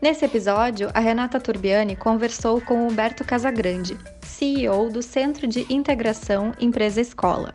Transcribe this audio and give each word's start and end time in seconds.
Nesse 0.00 0.24
episódio, 0.24 0.88
a 0.94 0.98
Renata 0.98 1.38
Turbiani 1.38 1.94
conversou 1.94 2.58
com 2.58 2.86
Humberto 2.86 3.22
Casagrande, 3.22 3.98
CEO 4.22 4.88
do 4.88 5.02
Centro 5.02 5.46
de 5.46 5.66
Integração 5.68 6.54
Empresa 6.58 7.02
Escola. 7.02 7.54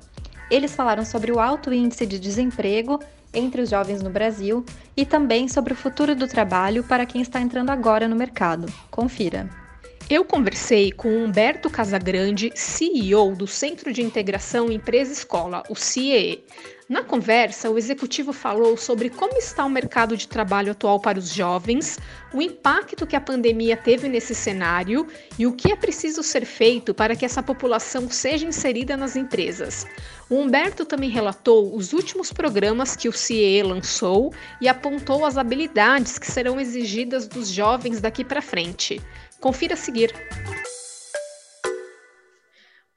Eles 0.52 0.76
falaram 0.76 1.04
sobre 1.04 1.32
o 1.32 1.40
alto 1.40 1.74
índice 1.74 2.06
de 2.06 2.20
desemprego 2.20 3.00
entre 3.34 3.64
os 3.64 3.70
jovens 3.72 4.04
no 4.04 4.12
Brasil 4.12 4.64
e 4.96 5.04
também 5.08 5.48
sobre 5.48 5.74
o 5.74 5.76
futuro 5.76 6.16
do 6.16 6.28
trabalho 6.28 6.84
para 6.84 7.08
quem 7.08 7.20
está 7.20 7.42
entrando 7.42 7.72
agora 7.72 8.08
no 8.08 8.16
mercado. 8.16 8.72
Confira. 8.92 9.65
Eu 10.08 10.24
conversei 10.24 10.92
com 10.92 11.10
Humberto 11.10 11.68
Casagrande, 11.68 12.52
CEO 12.54 13.36
do 13.36 13.48
Centro 13.48 13.92
de 13.92 14.04
Integração 14.04 14.72
Empresa 14.72 15.12
Escola, 15.12 15.64
o 15.68 15.76
CIE. 15.76 16.44
Na 16.88 17.04
conversa, 17.04 17.72
o 17.72 17.78
executivo 17.80 18.32
falou 18.32 18.78
sobre 18.78 19.10
como 19.10 19.36
está 19.40 19.66
o 19.66 19.70
mercado 19.70 20.16
de 20.16 20.28
trabalho 20.28 20.74
atual 20.74 21.00
para 21.00 21.18
os 21.18 21.34
jovens, 21.34 21.98
o 22.32 22.40
impacto 22.40 23.08
que 23.08 23.16
a 23.16 23.22
pandemia 23.22 23.76
teve 23.76 24.08
nesse 24.08 24.36
cenário 24.36 25.08
e 25.40 25.48
o 25.48 25.54
que 25.54 25.72
é 25.72 25.76
preciso 25.76 26.22
ser 26.22 26.46
feito 26.46 26.94
para 26.94 27.16
que 27.16 27.26
essa 27.26 27.42
população 27.42 28.08
seja 28.08 28.46
inserida 28.46 28.96
nas 28.96 29.16
empresas. 29.16 29.88
O 30.30 30.36
Humberto 30.36 30.86
também 30.86 31.10
relatou 31.10 31.76
os 31.76 31.94
últimos 31.94 32.32
programas 32.32 32.96
que 32.96 33.10
o 33.10 33.12
CIE 33.12 33.64
lançou 33.64 34.32
e 34.62 34.68
apontou 34.68 35.26
as 35.26 35.40
habilidades 35.40 36.20
que 36.20 36.32
serão 36.32 36.60
exigidas 36.60 37.28
dos 37.28 37.50
jovens 37.50 38.00
daqui 38.00 38.24
para 38.24 38.44
frente. 38.44 39.02
Confira 39.40 39.74
a 39.74 39.78
seguir. 39.78 40.12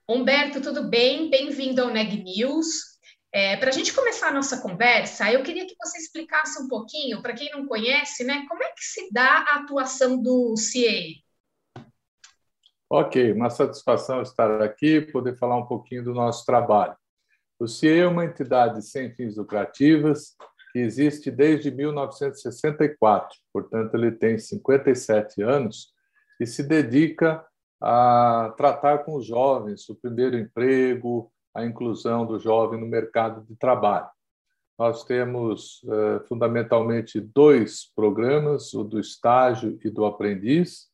Humberto, 0.09 0.63
tudo 0.63 0.89
bem? 0.89 1.29
Bem-vindo 1.29 1.83
ao 1.83 1.91
Neg 1.91 2.23
News. 2.23 2.99
É, 3.31 3.57
para 3.59 3.69
a 3.69 3.73
gente 3.73 3.93
começar 3.93 4.29
a 4.29 4.33
nossa 4.33 4.63
conversa, 4.63 5.31
eu 5.31 5.43
queria 5.43 5.67
que 5.67 5.77
você 5.79 5.99
explicasse 5.99 6.63
um 6.63 6.67
pouquinho, 6.67 7.21
para 7.21 7.35
quem 7.35 7.51
não 7.51 7.67
conhece, 7.67 8.25
né, 8.25 8.47
como 8.49 8.63
é 8.63 8.69
que 8.69 8.83
se 8.83 9.13
dá 9.13 9.45
a 9.49 9.57
atuação 9.57 10.21
do 10.23 10.57
CIE? 10.57 11.23
Ok, 12.89 13.33
uma 13.33 13.51
satisfação 13.51 14.23
estar 14.23 14.63
aqui, 14.63 15.03
poder 15.03 15.37
falar 15.37 15.59
um 15.59 15.67
pouquinho 15.67 16.03
do 16.03 16.15
nosso 16.15 16.47
trabalho. 16.47 16.97
O 17.61 17.69
CIE 17.69 17.99
é 17.99 18.07
uma 18.07 18.25
entidade 18.25 18.83
sem 18.83 19.15
fins 19.15 19.37
lucrativas 19.37 20.35
que 20.73 20.79
existe 20.79 21.31
desde 21.31 21.71
1964, 21.71 23.37
portanto, 23.53 23.95
ele 23.95 24.13
tem 24.13 24.39
57 24.39 25.43
anos 25.43 25.93
e 26.39 26.47
se 26.47 26.63
dedica 26.63 27.45
a 27.81 28.53
tratar 28.57 28.99
com 28.99 29.17
os 29.17 29.27
jovens 29.27 29.89
o 29.89 29.95
primeiro 29.95 30.37
emprego, 30.37 31.31
a 31.55 31.65
inclusão 31.65 32.27
do 32.27 32.39
jovem 32.39 32.81
no 32.81 32.87
mercado 32.87 33.45
de 33.45 33.57
trabalho. 33.57 34.09
Nós 34.79 35.05
temos 35.05 35.81
eh, 35.89 36.21
fundamentalmente 36.29 37.21
dois 37.21 37.93
programas, 37.97 38.73
o 38.75 38.85
do 38.85 39.01
estágio 39.01 39.79
e 39.85 39.91
do 39.91 40.05
aprendiz. 40.05 40.87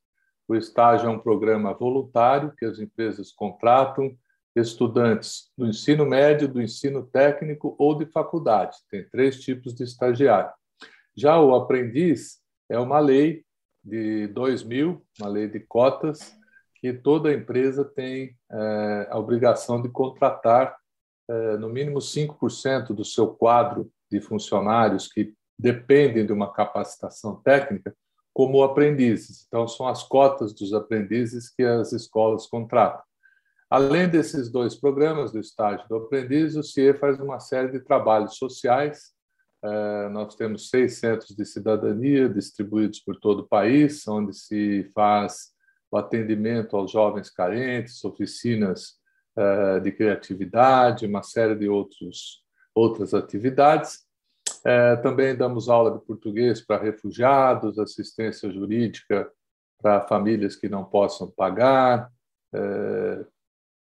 O 0.49 0.55
estágio 0.55 1.07
é 1.07 1.11
um 1.11 1.19
programa 1.19 1.75
voluntário 1.75 2.55
que 2.57 2.65
as 2.65 2.79
empresas 2.79 3.31
contratam 3.31 4.17
estudantes 4.57 5.51
do 5.57 5.67
ensino 5.67 6.07
médio, 6.07 6.49
do 6.49 6.63
ensino 6.63 7.05
técnico 7.05 7.75
ou 7.79 7.95
de 7.95 8.07
faculdade. 8.07 8.77
Tem 8.89 9.07
três 9.09 9.41
tipos 9.41 9.75
de 9.75 9.85
estagiário. 9.85 10.53
Já 11.17 11.39
o 11.39 11.55
aprendiz 11.55 12.39
é 12.71 12.79
uma 12.79 12.99
lei 12.99 13.45
de 13.85 14.29
2000, 14.29 15.05
uma 15.21 15.29
lei 15.29 15.49
de 15.49 15.61
cotas, 15.61 16.35
que 16.77 16.93
toda 16.93 17.33
empresa 17.33 17.85
tem 17.85 18.37
é, 18.51 19.09
a 19.11 19.19
obrigação 19.19 19.81
de 19.81 19.89
contratar 19.89 20.77
é, 21.29 21.57
no 21.57 21.69
mínimo 21.69 21.99
5% 21.99 22.89
do 22.89 23.05
seu 23.05 23.29
quadro 23.29 23.91
de 24.11 24.21
funcionários 24.21 25.09
que 25.09 25.35
dependem 25.59 26.27
de 26.27 26.33
uma 26.33 26.53
capacitação 26.53 27.37
técnica 27.37 27.95
como 28.33 28.63
aprendizes. 28.63 29.47
Então, 29.47 29.69
são 29.69 29.87
as 29.87 30.03
cotas 30.03 30.53
dos 30.53 30.75
aprendizes 30.75 31.49
que 31.49 31.63
as 31.63 31.93
escolas 31.93 32.47
contratam. 32.47 33.01
Além 33.71 34.09
desses 34.09 34.51
dois 34.51 34.75
programas, 34.75 35.33
do 35.33 35.39
estágio 35.39 35.89
do 35.89 35.97
aprendiz, 35.97 36.55
o 36.57 36.63
CIE 36.63 36.95
faz 36.95 37.19
uma 37.19 37.41
série 37.41 37.73
de 37.73 37.81
trabalhos 37.81 38.37
sociais. 38.37 39.13
É, 39.65 40.09
nós 40.11 40.35
temos 40.35 40.69
seis 40.69 40.99
centros 40.99 41.35
de 41.35 41.47
cidadania 41.47 42.29
distribuídos 42.29 43.01
por 43.01 43.17
todo 43.19 43.41
o 43.41 43.49
país, 43.49 44.07
onde 44.07 44.35
se 44.35 44.85
faz 44.95 45.55
o 45.91 45.97
atendimento 45.97 46.77
aos 46.77 46.91
jovens 46.91 47.31
carentes, 47.31 48.05
oficinas 48.05 48.99
uh, 49.39 49.81
de 49.81 49.91
criatividade, 49.91 51.07
uma 51.07 51.23
série 51.23 51.55
de 51.55 51.67
outros, 51.67 52.43
outras 52.75 53.15
atividades. 53.15 54.05
Uh, 54.61 55.01
também 55.03 55.35
damos 55.35 55.69
aula 55.69 55.93
de 55.93 56.05
português 56.05 56.61
para 56.61 56.83
refugiados, 56.83 57.79
assistência 57.79 58.51
jurídica 58.51 59.31
para 59.81 60.07
famílias 60.07 60.57
que 60.57 60.69
não 60.69 60.85
possam 60.85 61.31
pagar, 61.31 62.11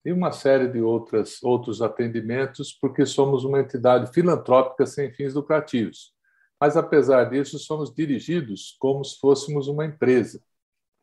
e 0.05 0.11
uma 0.11 0.31
série 0.31 0.67
de 0.67 0.81
outras, 0.81 1.41
outros 1.43 1.81
atendimentos, 1.81 2.73
porque 2.73 3.05
somos 3.05 3.43
uma 3.43 3.59
entidade 3.59 4.11
filantrópica 4.13 4.85
sem 4.85 5.11
fins 5.13 5.33
lucrativos. 5.33 6.13
Mas, 6.59 6.77
apesar 6.77 7.25
disso, 7.25 7.57
somos 7.59 7.93
dirigidos 7.93 8.75
como 8.79 9.03
se 9.03 9.19
fôssemos 9.19 9.67
uma 9.67 9.85
empresa 9.85 10.41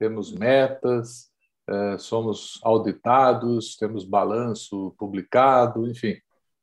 temos 0.01 0.33
metas, 0.33 1.31
é, 1.69 1.99
somos 1.99 2.59
auditados, 2.63 3.77
temos 3.77 4.03
balanço 4.03 4.95
publicado, 4.99 5.87
enfim. 5.87 6.17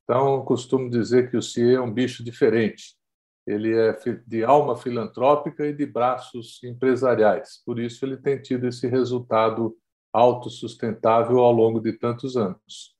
Então, 0.04 0.44
costumo 0.44 0.90
dizer 0.90 1.30
que 1.30 1.38
o 1.38 1.42
CIE 1.42 1.76
é 1.76 1.82
um 1.82 1.94
bicho 1.94 2.24
diferente. 2.24 2.98
Ele 3.46 3.78
é 3.78 3.96
de 4.26 4.44
alma 4.44 4.76
filantrópica 4.76 5.68
e 5.68 5.72
de 5.74 5.86
braços 5.86 6.62
empresariais. 6.64 7.62
Por 7.64 7.80
isso, 7.80 8.04
ele 8.04 8.18
tem 8.18 8.42
tido 8.42 8.68
esse 8.68 8.88
resultado 8.88 9.78
autossustentável 10.18 11.40
ao 11.40 11.52
longo 11.52 11.80
de 11.80 11.94
tantos 11.94 12.36
anos. 12.36 12.96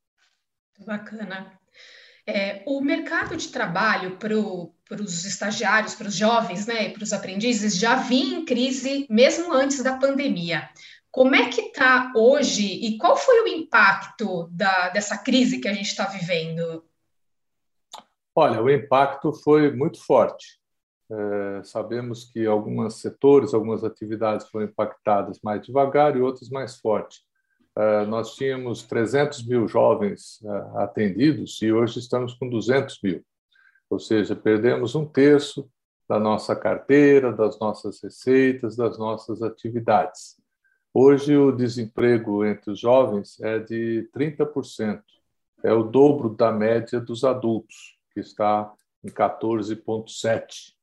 Bacana. 0.86 1.60
É, 2.26 2.64
o 2.68 2.80
mercado 2.82 3.36
de 3.36 3.48
trabalho 3.48 4.18
para 4.18 4.36
os 5.02 5.26
estagiários, 5.26 5.96
para 5.96 6.08
os 6.08 6.16
jovens, 6.16 6.68
né, 6.68 6.90
para 6.90 7.04
os 7.04 7.14
aprendizes, 7.14 7.78
já 7.78 7.96
vinha 7.96 8.40
em 8.40 8.46
crise 8.46 9.08
mesmo 9.10 9.52
antes 9.52 9.82
da 9.82 9.98
pandemia. 9.98 10.70
Como 11.10 11.34
é 11.34 11.50
que 11.50 11.62
está 11.62 12.12
hoje 12.16 12.66
e 12.66 12.98
qual 12.98 13.18
foi 13.18 13.42
o 13.42 13.48
impacto 13.48 14.48
da, 14.52 14.90
dessa 14.90 15.18
crise 15.18 15.60
que 15.60 15.68
a 15.68 15.74
gente 15.74 15.88
está 15.88 16.06
vivendo? 16.06 16.86
Olha, 18.36 18.62
o 18.62 18.70
impacto 18.70 19.34
foi 19.34 19.72
muito 19.72 20.00
forte. 20.06 20.60
É, 21.10 21.64
sabemos 21.64 22.26
que 22.26 22.46
alguns 22.46 22.96
setores, 22.96 23.54
algumas 23.54 23.84
atividades 23.84 24.48
foram 24.50 24.66
impactadas 24.66 25.40
mais 25.44 25.62
devagar 25.62 26.18
e 26.18 26.22
outras 26.22 26.50
mais 26.50 26.78
forte. 26.78 27.28
Eh, 27.78 28.06
nós 28.08 28.34
tínhamos 28.36 28.82
300 28.82 29.46
mil 29.46 29.68
jovens 29.68 30.44
eh, 30.44 30.82
atendidos 30.82 31.62
e 31.62 31.72
hoje 31.72 32.00
estamos 32.00 32.34
com 32.34 32.50
200 32.50 33.00
mil. 33.04 33.24
Ou 33.88 34.00
seja, 34.00 34.36
perdemos 34.36 34.96
um 34.96 35.06
terço 35.06 35.70
da 36.10 36.20
nossa 36.20 36.56
carteira, 36.56 37.32
das 37.32 37.60
nossas 37.60 38.02
receitas, 38.02 38.76
das 38.76 38.98
nossas 38.98 39.44
atividades. 39.44 40.42
Hoje, 40.92 41.38
o 41.38 41.52
desemprego 41.52 42.44
entre 42.44 42.72
os 42.72 42.80
jovens 42.80 43.40
é 43.42 43.60
de 43.60 44.10
30%, 44.12 45.04
é 45.64 45.72
o 45.72 45.84
dobro 45.84 46.30
da 46.30 46.52
média 46.52 47.00
dos 47.00 47.24
adultos, 47.24 47.96
que 48.12 48.20
está 48.22 48.74
em 49.04 49.10
14,7%. 49.10 50.77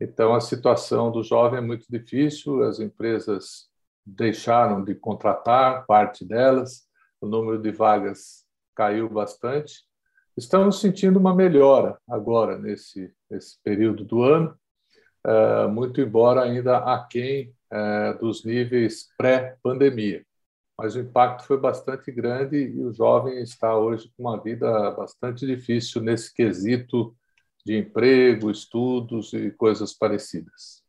Então, 0.00 0.34
a 0.34 0.40
situação 0.40 1.10
do 1.10 1.22
jovem 1.22 1.58
é 1.58 1.62
muito 1.62 1.86
difícil, 1.88 2.62
as 2.62 2.78
empresas 2.78 3.68
deixaram 4.06 4.84
de 4.84 4.94
contratar 4.94 5.84
parte 5.86 6.24
delas, 6.24 6.86
o 7.20 7.26
número 7.26 7.60
de 7.60 7.70
vagas 7.70 8.44
caiu 8.74 9.08
bastante. 9.08 9.82
Estamos 10.36 10.80
sentindo 10.80 11.18
uma 11.18 11.34
melhora 11.34 11.98
agora, 12.08 12.56
nesse, 12.56 13.12
nesse 13.28 13.60
período 13.62 14.04
do 14.04 14.22
ano, 14.22 14.56
é, 15.26 15.66
muito 15.66 16.00
embora 16.00 16.42
ainda 16.42 16.78
aquém 16.78 17.52
é, 17.70 18.14
dos 18.14 18.44
níveis 18.44 19.08
pré-pandemia. 19.18 20.24
Mas 20.78 20.94
o 20.94 21.00
impacto 21.00 21.44
foi 21.44 21.58
bastante 21.58 22.12
grande 22.12 22.56
e 22.56 22.84
o 22.84 22.92
jovem 22.92 23.42
está 23.42 23.76
hoje 23.76 24.08
com 24.16 24.22
uma 24.22 24.40
vida 24.40 24.92
bastante 24.92 25.44
difícil 25.44 26.00
nesse 26.00 26.32
quesito 26.32 27.16
de 27.68 27.76
emprego, 27.76 28.50
estudos 28.50 29.34
e 29.34 29.50
coisas 29.50 29.92
parecidas. 29.92 30.82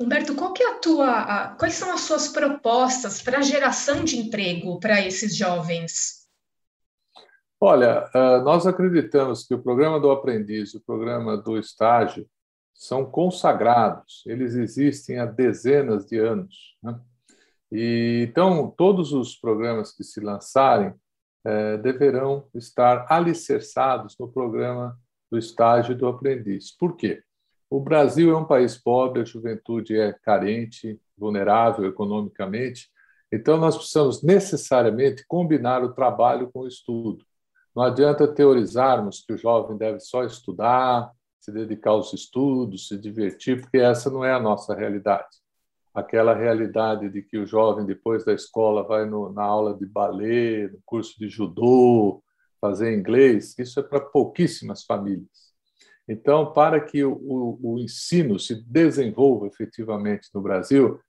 Humberto, 0.00 0.34
qual 0.34 0.52
que 0.52 0.62
é 0.62 0.72
a 0.72 0.78
tua, 0.80 1.20
a, 1.20 1.48
quais 1.54 1.74
são 1.74 1.94
as 1.94 2.00
suas 2.00 2.28
propostas 2.28 3.22
para 3.22 3.38
a 3.38 3.42
geração 3.42 4.02
de 4.02 4.18
emprego 4.18 4.80
para 4.80 5.00
esses 5.06 5.36
jovens? 5.36 6.26
Olha, 7.60 8.10
ah, 8.12 8.42
nós 8.42 8.66
acreditamos 8.66 9.46
que 9.46 9.54
o 9.54 9.62
programa 9.62 10.00
do 10.00 10.10
aprendiz 10.10 10.74
e 10.74 10.78
o 10.78 10.82
programa 10.82 11.36
do 11.36 11.56
estágio 11.56 12.28
são 12.74 13.08
consagrados, 13.08 14.24
eles 14.26 14.54
existem 14.54 15.18
há 15.18 15.24
dezenas 15.24 16.04
de 16.04 16.18
anos. 16.18 16.76
Né? 16.82 17.00
E, 17.70 18.26
então, 18.28 18.74
todos 18.76 19.12
os 19.12 19.36
programas 19.36 19.92
que 19.92 20.02
se 20.02 20.20
lançarem 20.20 20.92
eh, 21.44 21.78
deverão 21.78 22.48
estar 22.52 23.06
alicerçados 23.08 24.16
no 24.18 24.28
programa 24.30 24.98
do 25.30 25.38
estágio 25.38 25.96
do 25.96 26.06
aprendiz. 26.06 26.70
Por 26.76 26.96
quê? 26.96 27.22
O 27.68 27.80
Brasil 27.80 28.30
é 28.30 28.36
um 28.36 28.44
país 28.44 28.76
pobre, 28.76 29.22
a 29.22 29.24
juventude 29.24 29.98
é 29.98 30.12
carente, 30.12 31.00
vulnerável 31.18 31.86
economicamente, 31.86 32.88
então 33.32 33.56
nós 33.56 33.76
precisamos 33.76 34.22
necessariamente 34.22 35.24
combinar 35.26 35.82
o 35.82 35.92
trabalho 35.92 36.50
com 36.52 36.60
o 36.60 36.68
estudo. 36.68 37.24
Não 37.74 37.82
adianta 37.82 38.26
teorizarmos 38.26 39.24
que 39.26 39.32
o 39.32 39.38
jovem 39.38 39.76
deve 39.76 40.00
só 40.00 40.24
estudar, 40.24 41.10
se 41.40 41.52
dedicar 41.52 41.90
aos 41.90 42.12
estudos, 42.12 42.88
se 42.88 42.96
divertir, 42.96 43.60
porque 43.60 43.78
essa 43.78 44.10
não 44.10 44.24
é 44.24 44.32
a 44.32 44.40
nossa 44.40 44.74
realidade. 44.74 45.28
Aquela 45.92 46.34
realidade 46.34 47.08
de 47.08 47.22
que 47.22 47.38
o 47.38 47.46
jovem, 47.46 47.84
depois 47.84 48.24
da 48.24 48.32
escola, 48.32 48.82
vai 48.82 49.06
no, 49.06 49.32
na 49.32 49.42
aula 49.42 49.74
de 49.74 49.86
balé, 49.86 50.68
no 50.68 50.78
curso 50.84 51.18
de 51.18 51.28
judô, 51.28 52.22
fazer 52.66 52.96
inglês, 52.96 53.56
isso 53.58 53.78
é 53.80 53.82
para 53.82 54.00
pouquíssimas 54.00 54.84
famílias. 54.84 55.46
Então, 56.08 56.52
para 56.52 56.80
que 56.80 57.04
o, 57.04 57.12
o, 57.12 57.74
o 57.74 57.78
ensino 57.78 58.38
se 58.38 58.62
desenvolva 58.62 59.46
efetivamente 59.46 60.28
no 60.34 60.40
Brasil, 60.40 61.00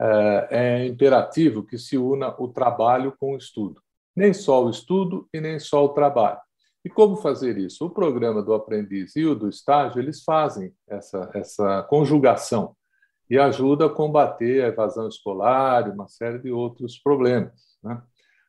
é, 0.00 0.48
é 0.50 0.86
imperativo 0.86 1.62
que 1.62 1.78
se 1.78 1.96
una 1.96 2.34
o 2.38 2.48
trabalho 2.48 3.14
com 3.18 3.34
o 3.34 3.36
estudo. 3.36 3.80
Nem 4.14 4.34
só 4.34 4.64
o 4.64 4.70
estudo 4.70 5.28
e 5.32 5.40
nem 5.40 5.58
só 5.58 5.84
o 5.84 5.90
trabalho. 5.90 6.38
E 6.84 6.90
como 6.90 7.16
fazer 7.16 7.56
isso? 7.56 7.86
O 7.86 7.90
programa 7.90 8.42
do 8.42 8.52
aprendiz 8.52 9.14
e 9.16 9.24
o 9.24 9.34
do 9.34 9.48
estágio, 9.48 10.00
eles 10.00 10.22
fazem 10.24 10.74
essa, 10.88 11.30
essa 11.32 11.82
conjugação 11.84 12.74
e 13.30 13.38
ajuda 13.38 13.86
a 13.86 13.90
combater 13.90 14.64
a 14.64 14.68
evasão 14.68 15.08
escolar 15.08 15.86
e 15.86 15.92
uma 15.92 16.08
série 16.08 16.38
de 16.38 16.50
outros 16.50 16.98
problemas. 16.98 17.78
Né? 17.82 18.02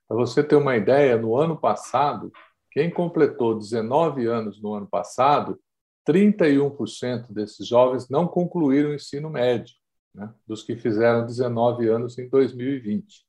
Para 0.08 0.18
você 0.18 0.44
ter 0.44 0.56
uma 0.56 0.76
ideia, 0.76 1.16
no 1.18 1.38
ano 1.38 1.56
passado, 1.56 2.32
quem 2.74 2.90
completou 2.90 3.58
19 3.58 4.26
anos 4.26 4.62
no 4.62 4.74
ano 4.74 4.88
passado 4.88 5.60
31% 6.08 7.32
desses 7.32 7.68
jovens 7.68 8.10
não 8.10 8.28
concluíram 8.28 8.90
o 8.90 8.96
ensino 8.96 9.30
médio, 9.30 9.76
né, 10.14 10.34
dos 10.46 10.64
que 10.64 10.76
fizeram 10.76 11.26
19 11.26 11.88
anos 11.88 12.18
em 12.18 12.28
2020. 12.28 13.26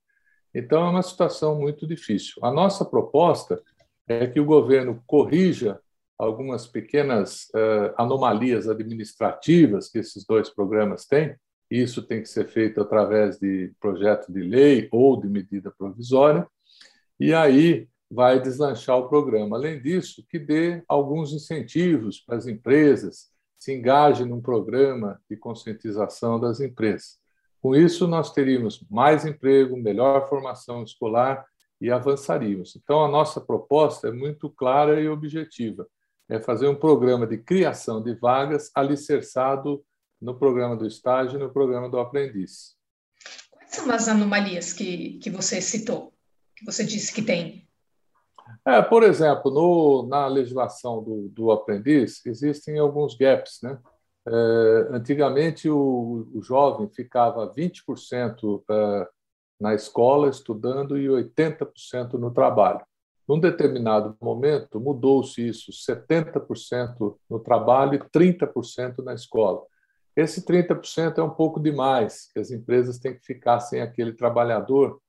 Então, 0.54 0.86
é 0.86 0.90
uma 0.90 1.02
situação 1.02 1.60
muito 1.60 1.86
difícil. 1.86 2.34
A 2.42 2.50
nossa 2.50 2.84
proposta 2.84 3.62
é 4.08 4.26
que 4.26 4.40
o 4.40 4.44
governo 4.44 5.02
corrija 5.06 5.80
algumas 6.18 6.66
pequenas 6.66 7.46
uh, 7.46 7.92
anomalias 7.96 8.68
administrativas 8.68 9.88
que 9.88 9.98
esses 9.98 10.24
dois 10.24 10.48
programas 10.48 11.06
têm. 11.06 11.34
Isso 11.70 12.02
tem 12.02 12.22
que 12.22 12.28
ser 12.28 12.46
feito 12.46 12.80
através 12.80 13.38
de 13.38 13.72
projeto 13.80 14.32
de 14.32 14.40
lei 14.40 14.88
ou 14.92 15.20
de 15.20 15.28
medida 15.28 15.72
provisória. 15.76 16.46
E 17.18 17.34
aí 17.34 17.88
vai 18.10 18.40
deslanchar 18.40 18.98
o 18.98 19.08
programa. 19.08 19.56
Além 19.56 19.80
disso, 19.80 20.24
que 20.28 20.38
dê 20.38 20.82
alguns 20.88 21.32
incentivos 21.32 22.20
para 22.20 22.36
as 22.36 22.46
empresas, 22.46 23.30
se 23.58 23.72
engajem 23.72 24.26
num 24.26 24.40
programa 24.40 25.20
de 25.28 25.36
conscientização 25.36 26.38
das 26.38 26.60
empresas. 26.60 27.18
Com 27.60 27.74
isso, 27.74 28.06
nós 28.06 28.30
teríamos 28.30 28.84
mais 28.90 29.24
emprego, 29.24 29.76
melhor 29.76 30.28
formação 30.28 30.82
escolar 30.82 31.44
e 31.80 31.90
avançaríamos. 31.90 32.76
Então, 32.76 33.02
a 33.02 33.08
nossa 33.08 33.40
proposta 33.40 34.08
é 34.08 34.12
muito 34.12 34.50
clara 34.50 35.00
e 35.00 35.08
objetiva: 35.08 35.88
é 36.28 36.38
fazer 36.38 36.68
um 36.68 36.74
programa 36.74 37.26
de 37.26 37.38
criação 37.38 38.02
de 38.02 38.14
vagas 38.14 38.70
alicerçado 38.74 39.82
no 40.20 40.38
programa 40.38 40.76
do 40.76 40.86
estágio 40.86 41.38
e 41.38 41.42
no 41.42 41.50
programa 41.50 41.88
do 41.88 41.98
aprendiz. 41.98 42.74
Quais 43.50 43.70
são 43.74 43.90
as 43.90 44.08
anomalias 44.08 44.72
que, 44.72 45.18
que 45.18 45.30
você 45.30 45.60
citou, 45.60 46.12
que 46.56 46.64
você 46.64 46.84
disse 46.84 47.12
que 47.12 47.22
tem? 47.22 47.63
É, 48.66 48.80
por 48.82 49.02
exemplo, 49.02 49.50
no, 49.50 50.06
na 50.08 50.26
legislação 50.26 51.02
do, 51.02 51.28
do 51.28 51.50
aprendiz, 51.50 52.24
existem 52.24 52.78
alguns 52.78 53.16
gaps. 53.16 53.60
Né? 53.62 53.78
É, 54.26 54.88
antigamente, 54.90 55.68
o, 55.68 56.28
o, 56.34 56.42
jovem 56.42 56.88
ficava 56.88 57.52
20% 57.52 58.62
é, 58.70 59.08
na 59.60 59.74
escola 59.74 60.28
estudando 60.28 60.98
e 60.98 61.06
80% 61.06 62.14
no 62.14 62.30
trabalho. 62.30 62.80
Num 63.28 63.40
determinado 63.40 64.16
momento, 64.20 64.80
mudou-se 64.80 65.46
isso, 65.46 65.72
70% 65.72 67.16
no 67.28 67.40
trabalho 67.40 67.94
e 67.94 67.98
30% 67.98 69.02
na 69.02 69.14
escola. 69.14 69.62
Esse 70.16 70.44
30% 70.44 71.18
é 71.18 71.22
um 71.22 71.30
pouco 71.30 71.58
demais, 71.58 72.30
que 72.32 72.38
as 72.38 72.50
empresas 72.50 72.98
têm 72.98 73.14
que 73.14 73.24
ficar 73.24 73.60
sem 73.60 73.80
aquele 73.80 74.12
trabalhador 74.12 75.00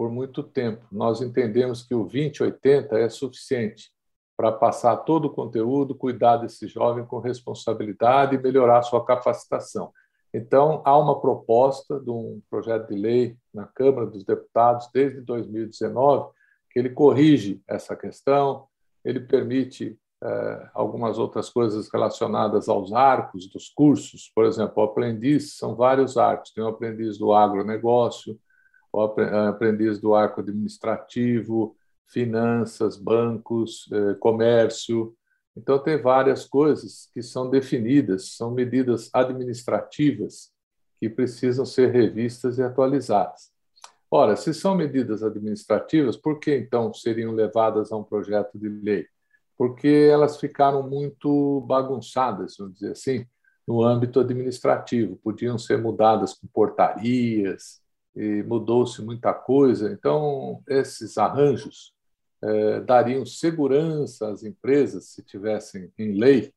por 0.00 0.10
muito 0.10 0.42
tempo. 0.42 0.86
Nós 0.90 1.20
entendemos 1.20 1.82
que 1.82 1.94
o 1.94 2.04
2080 2.04 2.98
é 2.98 3.10
suficiente 3.10 3.92
para 4.34 4.50
passar 4.50 4.96
todo 4.96 5.26
o 5.26 5.30
conteúdo, 5.30 5.94
cuidar 5.94 6.38
desse 6.38 6.66
jovem 6.66 7.04
com 7.04 7.18
responsabilidade 7.18 8.34
e 8.34 8.38
melhorar 8.38 8.80
sua 8.80 9.04
capacitação. 9.04 9.92
Então, 10.32 10.80
há 10.86 10.96
uma 10.96 11.20
proposta 11.20 12.00
de 12.00 12.10
um 12.10 12.40
projeto 12.48 12.88
de 12.88 12.98
lei 12.98 13.36
na 13.52 13.66
Câmara 13.66 14.06
dos 14.06 14.24
Deputados 14.24 14.88
desde 14.90 15.20
2019 15.20 16.30
que 16.70 16.78
ele 16.78 16.88
corrige 16.88 17.60
essa 17.68 17.94
questão, 17.94 18.68
ele 19.04 19.20
permite 19.20 19.98
eh, 20.24 20.70
algumas 20.72 21.18
outras 21.18 21.50
coisas 21.50 21.90
relacionadas 21.92 22.70
aos 22.70 22.90
arcos 22.94 23.50
dos 23.50 23.68
cursos, 23.68 24.32
por 24.34 24.46
exemplo, 24.46 24.82
o 24.82 24.86
aprendiz, 24.86 25.58
são 25.58 25.76
vários 25.76 26.16
arcos, 26.16 26.52
tem 26.52 26.64
o 26.64 26.68
aprendiz 26.68 27.18
do 27.18 27.34
agronegócio, 27.34 28.40
aprendiz 29.48 30.00
do 30.00 30.14
arco 30.14 30.40
administrativo, 30.40 31.76
finanças, 32.06 32.96
bancos, 32.96 33.88
eh, 33.92 34.14
comércio. 34.14 35.14
Então, 35.56 35.78
tem 35.78 36.00
várias 36.00 36.44
coisas 36.44 37.08
que 37.12 37.22
são 37.22 37.48
definidas, 37.48 38.36
são 38.36 38.50
medidas 38.50 39.10
administrativas 39.12 40.52
que 40.98 41.08
precisam 41.08 41.64
ser 41.64 41.92
revistas 41.92 42.58
e 42.58 42.62
atualizadas. 42.62 43.50
Ora, 44.10 44.36
se 44.36 44.52
são 44.52 44.74
medidas 44.74 45.22
administrativas, 45.22 46.16
por 46.16 46.40
que 46.40 46.56
então 46.56 46.92
seriam 46.92 47.32
levadas 47.32 47.92
a 47.92 47.96
um 47.96 48.02
projeto 48.02 48.58
de 48.58 48.68
lei? 48.68 49.06
Porque 49.56 50.08
elas 50.10 50.38
ficaram 50.38 50.88
muito 50.88 51.60
bagunçadas, 51.60 52.56
vamos 52.58 52.74
dizer 52.74 52.92
assim, 52.92 53.24
no 53.66 53.84
âmbito 53.84 54.18
administrativo. 54.18 55.16
Podiam 55.22 55.56
ser 55.58 55.80
mudadas 55.80 56.34
com 56.34 56.48
portarias, 56.48 57.80
e 58.14 58.42
mudou-se 58.42 59.02
muita 59.02 59.32
coisa. 59.32 59.92
Então, 59.92 60.62
esses 60.68 61.16
arranjos 61.18 61.94
eh, 62.42 62.80
dariam 62.80 63.24
segurança 63.26 64.28
às 64.28 64.42
empresas 64.42 65.10
se 65.10 65.22
tivessem 65.22 65.92
em 65.98 66.12
lei 66.18 66.52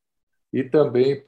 e 0.51 0.63
também 0.63 1.21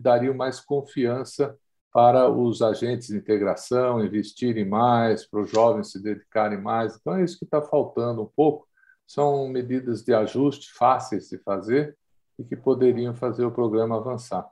dariam 0.00 0.34
mais 0.34 0.60
confiança 0.60 1.56
para 1.92 2.28
os 2.28 2.62
agentes 2.62 3.08
de 3.08 3.16
integração 3.16 4.04
investirem 4.04 4.64
mais, 4.64 5.26
para 5.26 5.40
os 5.40 5.50
jovens 5.50 5.92
se 5.92 6.02
dedicarem 6.02 6.60
mais. 6.60 6.96
Então, 6.96 7.16
é 7.16 7.24
isso 7.24 7.38
que 7.38 7.44
está 7.44 7.60
faltando 7.60 8.22
um 8.22 8.30
pouco. 8.34 8.66
São 9.06 9.46
medidas 9.48 10.02
de 10.02 10.14
ajuste 10.14 10.72
fáceis 10.72 11.28
de 11.28 11.38
fazer 11.38 11.96
e 12.38 12.44
que 12.44 12.56
poderiam 12.56 13.14
fazer 13.14 13.44
o 13.44 13.52
programa 13.52 13.96
avançar. 13.96 14.48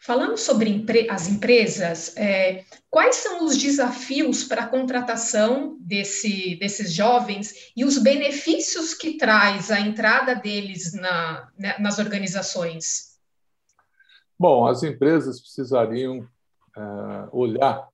Falando 0.00 0.36
sobre 0.38 0.84
as 1.10 1.28
empresas, 1.28 2.16
é, 2.16 2.64
quais 2.88 3.16
são 3.16 3.44
os 3.44 3.56
desafios 3.56 4.44
para 4.44 4.62
a 4.62 4.68
contratação 4.68 5.76
desse, 5.80 6.56
desses 6.56 6.92
jovens 6.92 7.72
e 7.76 7.84
os 7.84 7.98
benefícios 7.98 8.94
que 8.94 9.18
traz 9.18 9.70
a 9.70 9.80
entrada 9.80 10.34
deles 10.34 10.94
na, 10.94 11.50
né, 11.58 11.76
nas 11.78 11.98
organizações? 11.98 13.18
Bom, 14.38 14.66
as 14.66 14.82
empresas 14.82 15.40
precisariam 15.40 16.26
é, 16.76 16.80
olhar 17.32 17.88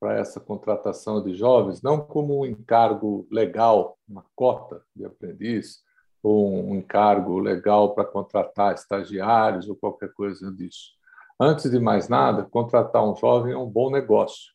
para 0.00 0.16
essa 0.18 0.38
contratação 0.38 1.22
de 1.22 1.34
jovens 1.34 1.82
não 1.82 2.00
como 2.00 2.40
um 2.40 2.46
encargo 2.46 3.26
legal, 3.30 3.98
uma 4.08 4.24
cota 4.34 4.80
de 4.94 5.04
aprendiz, 5.04 5.82
ou 6.22 6.48
um 6.48 6.76
encargo 6.76 7.38
legal 7.38 7.94
para 7.94 8.04
contratar 8.04 8.74
estagiários 8.74 9.68
ou 9.68 9.76
qualquer 9.76 10.12
coisa 10.12 10.50
disso 10.52 10.97
Antes 11.40 11.70
de 11.70 11.78
mais 11.78 12.08
nada, 12.08 12.42
contratar 12.42 13.08
um 13.08 13.14
jovem 13.14 13.52
é 13.52 13.56
um 13.56 13.70
bom 13.70 13.90
negócio. 13.90 14.52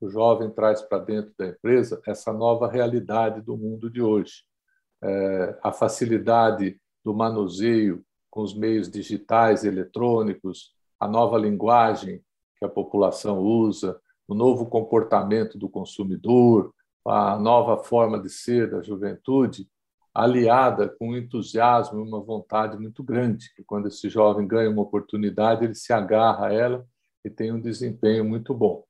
O 0.00 0.08
jovem 0.08 0.48
traz 0.48 0.80
para 0.80 1.04
dentro 1.04 1.34
da 1.38 1.48
empresa 1.48 2.00
essa 2.06 2.32
nova 2.32 2.66
realidade 2.66 3.42
do 3.42 3.58
mundo 3.58 3.90
de 3.90 4.00
hoje. 4.00 4.42
É, 5.02 5.58
a 5.62 5.70
facilidade 5.70 6.80
do 7.04 7.12
manuseio 7.12 8.02
com 8.30 8.40
os 8.40 8.54
meios 8.54 8.90
digitais 8.90 9.64
e 9.64 9.68
eletrônicos, 9.68 10.72
a 10.98 11.06
nova 11.06 11.36
linguagem, 11.36 12.24
que 12.58 12.64
a 12.64 12.70
população 12.70 13.40
usa, 13.40 14.00
o 14.26 14.34
novo 14.34 14.64
comportamento 14.64 15.58
do 15.58 15.68
consumidor, 15.68 16.74
a 17.06 17.38
nova 17.38 17.84
forma 17.84 18.18
de 18.18 18.30
ser 18.30 18.70
da 18.70 18.80
juventude, 18.80 19.68
aliada 20.14 20.88
com 20.88 21.10
um 21.10 21.16
entusiasmo 21.16 21.98
e 21.98 22.02
uma 22.02 22.20
vontade 22.20 22.78
muito 22.78 23.02
grande, 23.02 23.52
que 23.54 23.64
quando 23.64 23.88
esse 23.88 24.08
jovem 24.08 24.46
ganha 24.46 24.70
uma 24.70 24.82
oportunidade, 24.82 25.64
ele 25.64 25.74
se 25.74 25.92
agarra 25.92 26.46
a 26.46 26.52
ela 26.52 26.86
e 27.24 27.30
tem 27.30 27.52
um 27.52 27.60
desempenho 27.60 28.24
muito 28.24 28.54
bom. 28.54 28.84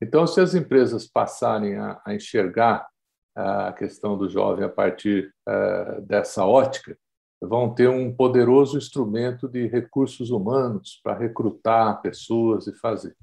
Então, 0.00 0.26
se 0.26 0.40
as 0.40 0.54
empresas 0.54 1.06
passarem 1.06 1.76
a, 1.76 2.00
a 2.06 2.14
enxergar 2.14 2.86
a 3.34 3.72
questão 3.72 4.16
do 4.16 4.28
jovem 4.28 4.64
a 4.64 4.68
partir 4.68 5.32
uh, 5.48 6.00
dessa 6.02 6.44
ótica, 6.44 6.96
vão 7.40 7.74
ter 7.74 7.88
um 7.88 8.14
poderoso 8.14 8.76
instrumento 8.76 9.48
de 9.48 9.66
recursos 9.66 10.30
humanos 10.30 11.00
para 11.02 11.18
recrutar 11.18 12.00
pessoas 12.02 12.66
e 12.66 12.74
fazer. 12.74 13.16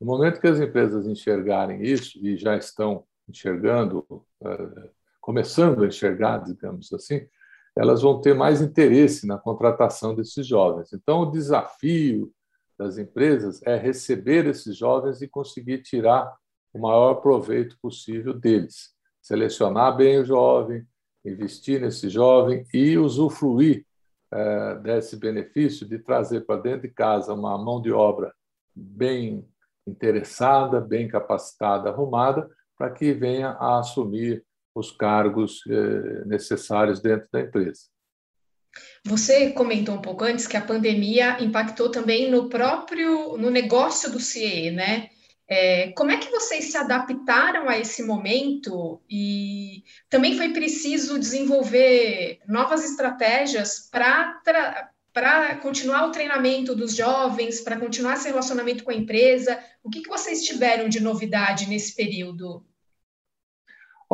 No 0.00 0.06
momento 0.06 0.40
que 0.40 0.46
as 0.46 0.60
empresas 0.60 1.06
enxergarem 1.06 1.82
isso, 1.82 2.18
e 2.24 2.36
já 2.36 2.56
estão 2.56 3.04
enxergando, 3.28 4.04
uh, 4.10 4.90
começando 5.22 5.84
a 5.84 5.86
enxergar, 5.86 6.38
digamos 6.38 6.92
assim, 6.92 7.26
elas 7.74 8.02
vão 8.02 8.20
ter 8.20 8.34
mais 8.34 8.60
interesse 8.60 9.26
na 9.26 9.38
contratação 9.38 10.14
desses 10.14 10.46
jovens. 10.46 10.92
Então, 10.92 11.20
o 11.20 11.30
desafio 11.30 12.30
das 12.78 12.98
empresas 12.98 13.62
é 13.62 13.76
receber 13.76 14.46
esses 14.46 14.76
jovens 14.76 15.22
e 15.22 15.28
conseguir 15.28 15.82
tirar 15.82 16.34
o 16.74 16.78
maior 16.80 17.14
proveito 17.14 17.78
possível 17.80 18.34
deles. 18.34 18.90
Selecionar 19.22 19.96
bem 19.96 20.18
o 20.18 20.24
jovem, 20.24 20.84
investir 21.24 21.80
nesse 21.80 22.10
jovem 22.10 22.66
e 22.74 22.98
usufruir 22.98 23.86
é, 24.30 24.74
desse 24.76 25.16
benefício 25.16 25.86
de 25.86 25.98
trazer 25.98 26.42
para 26.42 26.60
dentro 26.60 26.82
de 26.82 26.88
casa 26.88 27.32
uma 27.32 27.56
mão 27.56 27.80
de 27.80 27.92
obra 27.92 28.34
bem 28.74 29.46
interessada, 29.86 30.80
bem 30.80 31.06
capacitada, 31.06 31.90
arrumada, 31.90 32.50
para 32.76 32.90
que 32.90 33.12
venha 33.12 33.50
a 33.50 33.78
assumir 33.78 34.44
os 34.74 34.90
cargos 34.90 35.60
é, 35.68 36.24
necessários 36.24 37.00
dentro 37.00 37.28
da 37.32 37.40
empresa. 37.40 37.82
Você 39.04 39.50
comentou 39.50 39.94
um 39.96 40.02
pouco 40.02 40.24
antes 40.24 40.46
que 40.46 40.56
a 40.56 40.62
pandemia 40.62 41.42
impactou 41.42 41.90
também 41.90 42.30
no 42.30 42.48
próprio 42.48 43.36
no 43.36 43.50
negócio 43.50 44.10
do 44.10 44.18
CIE, 44.18 44.70
né? 44.70 45.10
É, 45.48 45.92
como 45.92 46.10
é 46.10 46.16
que 46.16 46.30
vocês 46.30 46.66
se 46.66 46.76
adaptaram 46.78 47.68
a 47.68 47.78
esse 47.78 48.02
momento 48.02 49.02
e 49.10 49.84
também 50.08 50.36
foi 50.36 50.50
preciso 50.50 51.18
desenvolver 51.18 52.40
novas 52.48 52.84
estratégias 52.84 53.88
para 53.90 54.40
para 55.12 55.56
continuar 55.56 56.06
o 56.06 56.10
treinamento 56.10 56.74
dos 56.74 56.96
jovens, 56.96 57.60
para 57.60 57.78
continuar 57.78 58.14
esse 58.14 58.28
relacionamento 58.28 58.82
com 58.82 58.90
a 58.90 58.94
empresa? 58.94 59.62
O 59.82 59.90
que, 59.90 60.00
que 60.00 60.08
vocês 60.08 60.42
tiveram 60.42 60.88
de 60.88 61.00
novidade 61.00 61.68
nesse 61.68 61.94
período? 61.94 62.64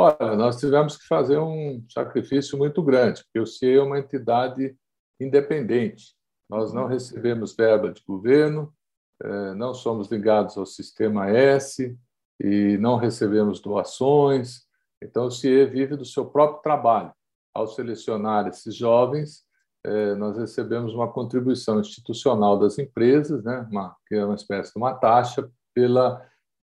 Olha, 0.01 0.37
nós 0.37 0.61
tivemos 0.61 0.97
que 0.97 1.09
fazer 1.09 1.39
um 1.39 1.85
sacrifício 1.89 2.57
muito 2.57 2.81
grande, 2.85 3.25
porque 3.25 3.41
o 3.41 3.47
CIE 3.47 3.79
é 3.79 3.83
uma 3.83 3.99
entidade 3.99 4.77
independente. 5.19 6.15
Nós 6.49 6.73
não 6.73 6.87
recebemos 6.87 7.53
verba 7.57 7.93
de 7.93 8.01
governo, 8.07 8.73
eh, 9.21 9.55
não 9.55 9.75
somos 9.75 10.09
ligados 10.09 10.57
ao 10.57 10.65
sistema 10.65 11.29
S 11.29 11.99
e 12.39 12.79
não 12.79 12.95
recebemos 12.95 13.59
doações. 13.59 14.61
Então, 15.03 15.27
o 15.27 15.33
CIE 15.33 15.67
vive 15.67 15.97
do 15.97 16.05
seu 16.05 16.27
próprio 16.27 16.63
trabalho. 16.63 17.13
Ao 17.53 17.67
selecionar 17.67 18.47
esses 18.47 18.77
jovens, 18.77 19.43
eh, 19.85 20.15
nós 20.15 20.39
recebemos 20.39 20.95
uma 20.95 21.11
contribuição 21.11 21.81
institucional 21.81 22.57
das 22.57 22.79
empresas, 22.79 23.43
né, 23.43 23.67
uma, 23.69 23.97
que 24.07 24.15
é 24.15 24.25
uma 24.25 24.37
espécie 24.37 24.73
de 24.73 24.79
uma 24.79 24.95
taxa, 24.95 25.51
pela, 25.75 26.25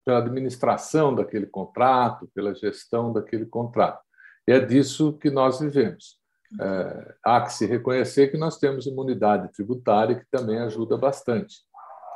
pela 0.05 0.19
administração 0.19 1.15
daquele 1.15 1.47
contrato, 1.47 2.29
pela 2.35 2.55
gestão 2.55 3.13
daquele 3.13 3.47
contrato. 3.47 4.03
E 4.47 4.53
é 4.53 4.61
disso 4.61 5.15
que 5.15 5.31
nós 5.31 5.61
vivemos. 5.61 6.19
É, 6.61 7.15
há 7.25 7.41
que 7.41 7.53
se 7.53 7.67
reconhecer 7.67 8.29
que 8.29 8.37
nós 8.37 8.59
temos 8.59 8.87
imunidade 8.87 9.53
tributária, 9.53 10.17
que 10.17 10.27
também 10.31 10.59
ajuda 10.59 10.97
bastante. 10.97 11.57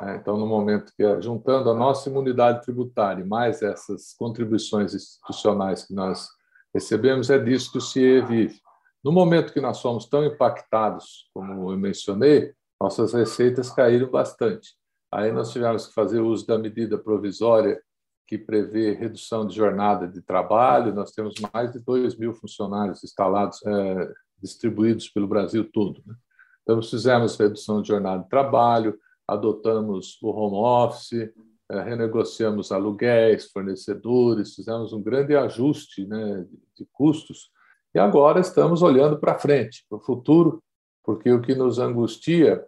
É, 0.03 0.17
então, 0.17 0.37
no 0.37 0.47
momento 0.47 0.93
que, 0.97 1.21
juntando 1.21 1.71
a 1.71 1.75
nossa 1.75 2.09
imunidade 2.09 2.63
tributária 2.63 3.25
mais 3.25 3.63
essas 3.63 4.15
contribuições 4.17 4.95
institucionais 4.95 5.85
que 5.87 5.95
nós 5.95 6.29
recebemos, 6.73 7.31
é 7.31 7.39
disso 7.39 7.73
que 7.73 7.79
o 7.79 7.81
CIE 7.81 8.21
vive. 8.21 8.61
No 9.03 9.11
momento 9.11 9.53
que 9.53 9.61
nós 9.61 9.79
somos 9.79 10.07
tão 10.07 10.25
impactados, 10.25 11.29
como 11.33 11.73
eu 11.73 11.79
mencionei, 11.79 12.53
nossas 12.81 13.13
receitas 13.13 13.71
caíram 13.71 14.09
bastante. 14.09 14.77
Aí 15.11 15.33
nós 15.33 15.53
tivemos 15.53 15.87
que 15.87 15.95
fazer 15.95 16.21
uso 16.21 16.47
da 16.47 16.59
medida 16.59 16.99
provisória 16.99 17.81
que 18.27 18.37
prevê 18.37 18.93
redução 18.93 19.47
de 19.47 19.57
jornada 19.57 20.07
de 20.07 20.21
trabalho. 20.21 20.95
Nós 20.95 21.13
temos 21.13 21.35
mais 21.53 21.73
de 21.73 21.79
2 21.79 22.17
mil 22.19 22.35
funcionários 22.35 23.03
instalados, 23.03 23.65
é, 23.65 24.13
distribuídos 24.41 25.09
pelo 25.09 25.27
Brasil 25.27 25.69
todo. 25.73 26.03
Né? 26.07 26.15
Então, 26.63 26.83
fizemos 26.83 27.37
redução 27.37 27.81
de 27.81 27.89
jornada 27.89 28.23
de 28.23 28.29
trabalho, 28.29 28.99
adotamos 29.27 30.19
o 30.23 30.29
home 30.29 30.57
office, 30.57 31.33
eh, 31.71 31.83
renegociamos 31.83 32.73
aluguéis, 32.73 33.51
fornecedores, 33.51 34.55
fizemos 34.55 34.93
um 34.93 35.03
grande 35.03 35.35
ajuste 35.37 36.07
né, 36.07 36.47
de 36.77 36.87
custos 36.93 37.51
e 37.95 37.99
agora 37.99 38.41
estamos 38.41 38.83
olhando 38.83 39.19
para 39.19 39.39
frente, 39.39 39.85
para 39.89 39.99
o 39.99 40.01
futuro, 40.01 40.63
porque 41.03 41.31
o 41.33 41.41
que 41.41 41.55
nos 41.55 41.79
angustia 41.79 42.65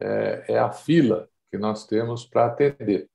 é, 0.00 0.44
é 0.48 0.58
a 0.58 0.70
fila 0.70 1.28
que 1.50 1.58
nós 1.58 1.86
temos 1.86 2.26
para 2.26 2.46
atender. 2.46 3.08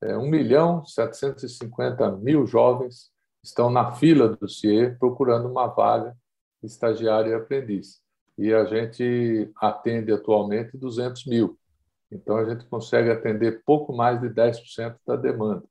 É, 0.00 0.16
1 0.16 0.28
milhão 0.28 0.84
750 0.84 2.10
mil 2.16 2.46
jovens 2.46 3.10
estão 3.42 3.70
na 3.70 3.92
fila 3.92 4.28
do 4.28 4.48
CIE 4.48 4.96
procurando 4.98 5.48
uma 5.48 5.66
vaga 5.66 6.16
de 6.62 6.68
estagiário 6.68 7.32
e 7.32 7.34
aprendiz. 7.34 8.00
E 8.36 8.52
a 8.54 8.64
gente 8.64 9.50
atende 9.56 10.12
atualmente 10.12 10.76
200 10.76 11.26
mil. 11.26 11.58
Então, 12.10 12.36
a 12.36 12.44
gente 12.48 12.64
consegue 12.66 13.10
atender 13.10 13.62
pouco 13.64 13.92
mais 13.92 14.20
de 14.20 14.28
10% 14.28 14.96
da 15.06 15.16
demanda. 15.16 15.64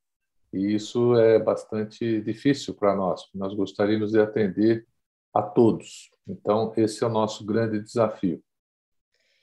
E 0.53 0.75
isso 0.75 1.15
é 1.15 1.39
bastante 1.39 2.21
difícil 2.21 2.73
para 2.73 2.95
nós. 2.95 3.23
Nós 3.33 3.53
gostaríamos 3.53 4.11
de 4.11 4.19
atender 4.19 4.85
a 5.33 5.41
todos. 5.41 6.11
Então, 6.27 6.73
esse 6.75 7.03
é 7.03 7.07
o 7.07 7.11
nosso 7.11 7.45
grande 7.45 7.81
desafio. 7.81 8.41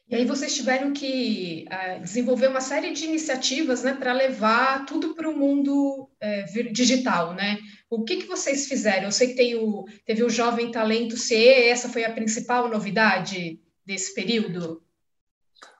E 0.07 0.15
aí 0.15 0.25
vocês 0.27 0.55
tiveram 0.55 0.93
que 0.93 1.65
uh, 1.71 2.01
desenvolver 2.01 2.49
uma 2.49 2.61
série 2.61 2.93
de 2.93 3.07
iniciativas 3.07 3.83
né, 3.83 3.95
para 3.95 4.13
levar 4.13 4.85
tudo 4.85 5.15
para 5.15 5.29
o 5.29 5.37
mundo 5.37 6.03
uh, 6.03 6.73
digital, 6.73 7.33
né? 7.33 7.59
O 7.89 8.05
que, 8.05 8.17
que 8.17 8.27
vocês 8.27 8.67
fizeram? 8.67 9.05
Eu 9.05 9.13
sei 9.13 9.29
que 9.29 9.37
tem 9.37 9.55
o, 9.55 9.85
teve 10.05 10.23
o 10.23 10.29
Jovem 10.29 10.71
Talento 10.71 11.17
CE, 11.17 11.69
essa 11.69 11.89
foi 11.89 12.05
a 12.05 12.13
principal 12.13 12.69
novidade 12.69 13.61
desse 13.85 14.15
período? 14.15 14.83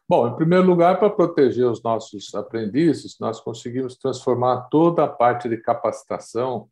Bom, 0.09 0.29
em 0.29 0.37
primeiro 0.37 0.67
lugar, 0.67 0.99
para 0.99 1.09
proteger 1.09 1.67
os 1.67 1.83
nossos 1.83 2.35
aprendizes, 2.35 3.19
nós 3.19 3.41
conseguimos 3.41 3.97
transformar 3.97 4.69
toda 4.71 5.05
a 5.05 5.09
parte 5.09 5.49
de 5.49 5.57
capacitação 5.57 6.69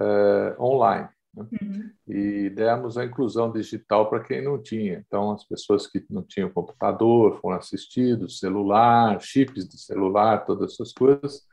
eh, 0.00 0.56
online. 0.60 1.08
Né? 1.38 1.46
Uhum. 1.60 1.90
E 2.06 2.50
demos 2.50 2.98
a 2.98 3.04
inclusão 3.04 3.50
digital 3.50 4.08
para 4.08 4.22
quem 4.22 4.42
não 4.42 4.60
tinha. 4.60 5.04
Então, 5.06 5.30
as 5.32 5.44
pessoas 5.44 5.86
que 5.86 6.04
não 6.10 6.22
tinham 6.22 6.50
computador 6.50 7.40
foram 7.40 7.56
assistidos, 7.56 8.38
celular, 8.38 9.20
chips 9.20 9.68
de 9.68 9.78
celular, 9.78 10.44
todas 10.44 10.72
essas 10.72 10.92
coisas. 10.92 11.46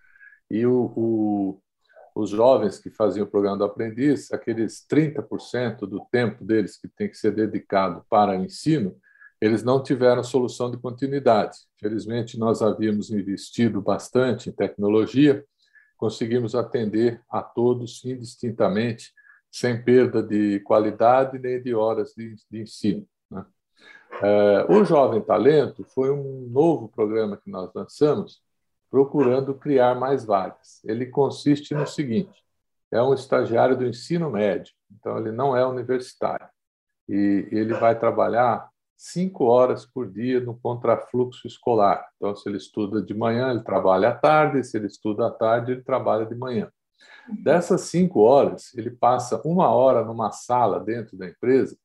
E 0.50 0.66
o, 0.66 0.92
o, 0.96 1.62
os 2.16 2.30
jovens 2.30 2.80
que 2.80 2.90
faziam 2.90 3.26
o 3.26 3.30
programa 3.30 3.58
do 3.58 3.64
aprendiz, 3.66 4.32
aqueles 4.32 4.86
30% 4.90 5.80
do 5.82 6.06
tempo 6.12 6.44
deles 6.44 6.78
que 6.78 6.88
tem 6.88 7.10
que 7.10 7.18
ser 7.18 7.32
dedicado 7.32 8.06
para 8.10 8.32
o 8.32 8.44
ensino, 8.44 8.96
eles 9.42 9.64
não 9.64 9.84
tiveram 9.84 10.24
solução 10.24 10.72
de 10.72 10.78
continuidade. 10.78 11.58
Felizmente, 11.80 12.40
nós 12.40 12.62
havíamos 12.62 13.12
investido 13.12 13.82
bastante 13.82 14.50
em 14.50 14.54
tecnologia, 14.54 15.44
conseguimos 15.98 16.56
atender 16.56 17.22
a 17.30 17.42
todos 17.42 18.04
indistintamente, 18.06 19.14
sem 19.56 19.82
perda 19.82 20.22
de 20.22 20.60
qualidade 20.60 21.40
nem 21.40 21.62
de 21.62 21.74
horas 21.74 22.14
de, 22.14 22.36
de 22.52 22.62
ensino. 22.62 23.08
Né? 23.32 23.46
É, 24.22 24.66
o 24.70 24.84
Jovem 24.84 25.22
Talento 25.22 25.86
foi 25.86 26.12
um 26.12 26.50
novo 26.50 26.90
programa 26.90 27.38
que 27.38 27.50
nós 27.50 27.72
lançamos, 27.74 28.42
procurando 28.92 29.56
criar 29.56 29.96
mais 29.96 30.26
vagas. 30.26 30.84
Ele 30.84 31.06
consiste 31.06 31.74
no 31.74 31.88
seguinte: 31.88 32.44
é 32.92 33.02
um 33.02 33.14
estagiário 33.14 33.78
do 33.78 33.86
ensino 33.86 34.30
médio, 34.30 34.74
então 34.92 35.18
ele 35.18 35.32
não 35.32 35.56
é 35.56 35.66
universitário, 35.66 36.50
e 37.08 37.48
ele 37.50 37.74
vai 37.76 37.98
trabalhar 37.98 38.68
cinco 38.98 39.46
horas 39.46 39.86
por 39.86 40.12
dia 40.12 40.42
no 40.42 40.60
contrafluxo 40.60 41.48
escolar. 41.48 42.06
Então, 42.18 42.36
se 42.36 42.50
ele 42.50 42.58
estuda 42.58 43.02
de 43.02 43.14
manhã, 43.14 43.52
ele 43.52 43.64
trabalha 43.64 44.10
à 44.10 44.16
tarde, 44.16 44.66
se 44.66 44.76
ele 44.76 44.88
estuda 44.88 45.28
à 45.28 45.32
tarde, 45.32 45.72
ele 45.72 45.82
trabalha 45.82 46.26
de 46.26 46.36
manhã. 46.36 46.70
Dessas 47.30 47.82
cinco 47.82 48.22
horas, 48.22 48.74
ele 48.76 48.92
passa 48.92 49.42
uma 49.46 49.70
hora 49.70 50.04
numa 50.04 50.32
sala 50.32 50.80
dentro 50.80 51.18
da 51.18 51.28
empresa 51.28 51.78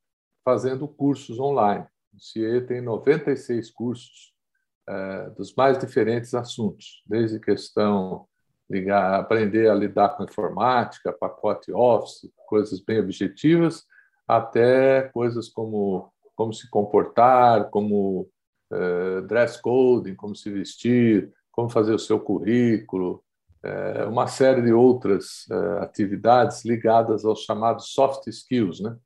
fazendo 0.44 0.88
cursos 0.88 1.38
online. 1.38 1.86
O 2.14 2.20
CIE 2.20 2.60
tem 2.62 2.80
96 2.80 3.70
cursos 3.70 4.32
é, 4.88 5.30
dos 5.30 5.54
mais 5.54 5.78
diferentes 5.78 6.34
assuntos, 6.34 7.02
desde 7.06 7.38
questão 7.38 8.26
ligar, 8.68 9.20
aprender 9.20 9.68
a 9.68 9.74
lidar 9.74 10.10
com 10.10 10.24
informática, 10.24 11.12
pacote 11.12 11.72
Office, 11.72 12.30
coisas 12.46 12.80
bem 12.80 13.00
objetivas, 13.00 13.84
até 14.26 15.02
coisas 15.12 15.48
como 15.48 16.12
como 16.40 16.54
se 16.54 16.70
comportar, 16.70 17.68
como 17.68 18.26
uh, 18.72 19.20
dress 19.26 19.60
coding, 19.60 20.14
como 20.14 20.34
se 20.34 20.50
vestir, 20.50 21.30
como 21.52 21.68
fazer 21.68 21.92
o 21.92 21.98
seu 21.98 22.18
currículo, 22.18 23.22
uma 24.08 24.26
série 24.26 24.62
de 24.62 24.72
outras 24.72 25.46
uh, 25.50 25.82
atividades 25.82 26.64
ligadas 26.64 27.24
aos 27.24 27.40
chamados 27.42 27.92
soft 27.92 28.26
skills, 28.26 28.80
né? 28.80 28.96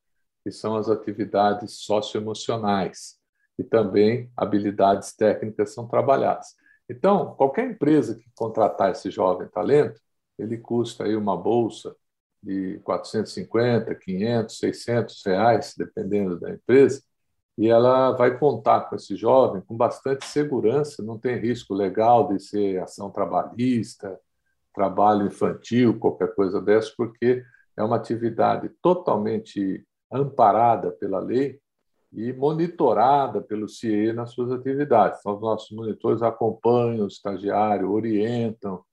que 0.45 0.51
são 0.51 0.77
as 0.77 0.89
atividades 0.89 1.79
socioemocionais 1.79 3.17
e 3.59 3.65
também 3.65 4.31
habilidades 4.37 5.15
técnicas 5.15 5.73
são 5.73 5.89
trabalhadas. 5.89 6.49
Então, 6.89 7.35
qualquer 7.35 7.71
empresa 7.71 8.15
que 8.15 8.31
contratar 8.35 8.91
esse 8.93 9.11
jovem 9.11 9.49
talento, 9.49 10.01
ele 10.39 10.59
custa 10.59 11.05
aí 11.05 11.17
uma 11.17 11.37
bolsa 11.37 11.97
de 12.43 12.79
450, 12.81 13.95
500, 13.95 14.59
600 14.59 15.23
reais, 15.25 15.75
dependendo 15.77 16.39
da 16.39 16.51
empresa, 16.53 17.03
e 17.57 17.69
ela 17.69 18.13
vai 18.13 18.37
contar 18.39 18.83
com 18.83 18.97
esse 18.97 19.17
jovem 19.17 19.63
com 19.63 19.77
bastante 19.77 20.27
segurança, 20.27 21.03
não 21.03 21.19
tem 21.19 21.39
risco 21.39 21.73
legal 21.73 22.29
de 22.29 22.39
ser 22.41 22.83
ação 22.83 23.11
trabalhista, 23.11 24.21
trabalho 24.75 25.27
infantil, 25.27 25.99
qualquer 25.99 26.35
coisa 26.35 26.61
dessa, 26.61 26.93
porque 26.97 27.43
é 27.77 27.83
uma 27.83 27.97
atividade 27.97 28.69
totalmente 28.83 29.87
amparada 30.13 30.91
pela 30.93 31.19
lei 31.19 31.59
e 32.13 32.33
monitorada 32.33 33.41
pelo 33.41 33.69
CIE 33.69 34.13
nas 34.13 34.31
suas 34.31 34.53
atividades. 34.53 35.19
Então, 35.21 35.35
os 35.35 35.41
nossos 35.41 35.71
monitores 35.77 36.23
acompanham 36.23 37.05
o 37.05 37.09
estagiário, 37.09 37.91
orientam 37.91 38.85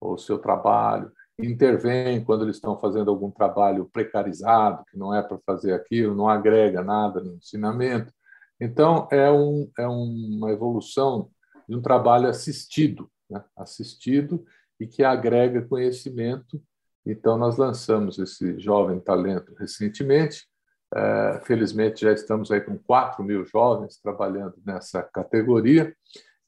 o 0.00 0.16
seu 0.16 0.38
trabalho, 0.38 1.12
intervêm 1.38 2.24
quando 2.24 2.44
eles 2.44 2.56
estão 2.56 2.78
fazendo 2.78 3.10
algum 3.10 3.30
trabalho 3.30 3.88
precarizado, 3.92 4.84
que 4.90 4.96
não 4.96 5.14
é 5.14 5.22
para 5.22 5.38
fazer 5.44 5.72
aquilo, 5.72 6.14
não 6.14 6.28
agrega 6.28 6.82
nada 6.82 7.20
no 7.20 7.34
ensinamento. 7.34 8.12
Então, 8.60 9.08
é, 9.10 9.30
um, 9.30 9.70
é 9.78 9.86
uma 9.86 10.50
evolução 10.50 11.28
de 11.68 11.76
um 11.76 11.82
trabalho 11.82 12.28
assistido, 12.28 13.10
né? 13.28 13.44
assistido 13.56 14.44
e 14.78 14.86
que 14.86 15.02
agrega 15.02 15.62
conhecimento. 15.62 16.62
Então, 17.06 17.36
nós 17.36 17.56
lançamos 17.56 18.18
esse 18.18 18.58
jovem 18.58 18.98
talento 18.98 19.54
recentemente, 19.54 20.46
é, 20.94 21.40
felizmente, 21.44 22.02
já 22.02 22.12
estamos 22.12 22.52
aí 22.52 22.60
com 22.60 22.78
4 22.78 23.22
mil 23.24 23.44
jovens 23.44 23.96
trabalhando 23.96 24.54
nessa 24.64 25.02
categoria. 25.02 25.94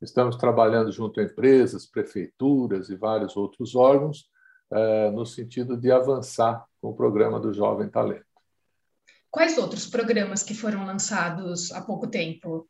Estamos 0.00 0.36
trabalhando 0.36 0.92
junto 0.92 1.20
a 1.20 1.24
empresas, 1.24 1.84
prefeituras 1.84 2.88
e 2.88 2.96
vários 2.96 3.36
outros 3.36 3.74
órgãos, 3.74 4.30
é, 4.70 5.10
no 5.10 5.26
sentido 5.26 5.76
de 5.76 5.90
avançar 5.90 6.64
com 6.80 6.90
o 6.90 6.94
programa 6.94 7.40
do 7.40 7.52
Jovem 7.52 7.88
Talento. 7.88 8.24
Quais 9.30 9.58
outros 9.58 9.86
programas 9.86 10.44
que 10.44 10.54
foram 10.54 10.86
lançados 10.86 11.72
há 11.72 11.82
pouco 11.82 12.06
tempo? 12.06 12.68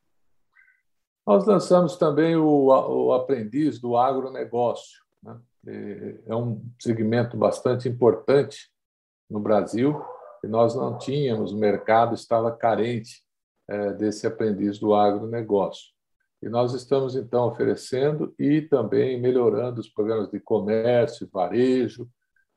Nós 1.26 1.44
lançamos 1.44 1.96
também 1.96 2.36
o, 2.36 2.68
o 2.68 3.12
Aprendiz 3.12 3.78
do 3.78 3.96
Agronegócio. 3.96 5.05
Né? 5.26 6.18
É 6.26 6.34
um 6.34 6.62
segmento 6.78 7.36
bastante 7.36 7.88
importante 7.88 8.70
no 9.28 9.40
Brasil, 9.40 10.00
e 10.44 10.46
nós 10.46 10.76
não 10.76 10.96
tínhamos, 10.96 11.52
o 11.52 11.58
mercado 11.58 12.14
estava 12.14 12.56
carente 12.56 13.24
é, 13.68 13.92
desse 13.92 14.26
aprendiz 14.26 14.78
do 14.78 14.94
agronegócio. 14.94 15.96
E 16.40 16.48
nós 16.48 16.72
estamos, 16.74 17.16
então, 17.16 17.48
oferecendo 17.48 18.32
e 18.38 18.62
também 18.62 19.20
melhorando 19.20 19.80
os 19.80 19.88
programas 19.88 20.30
de 20.30 20.38
comércio, 20.38 21.28
varejo. 21.32 22.08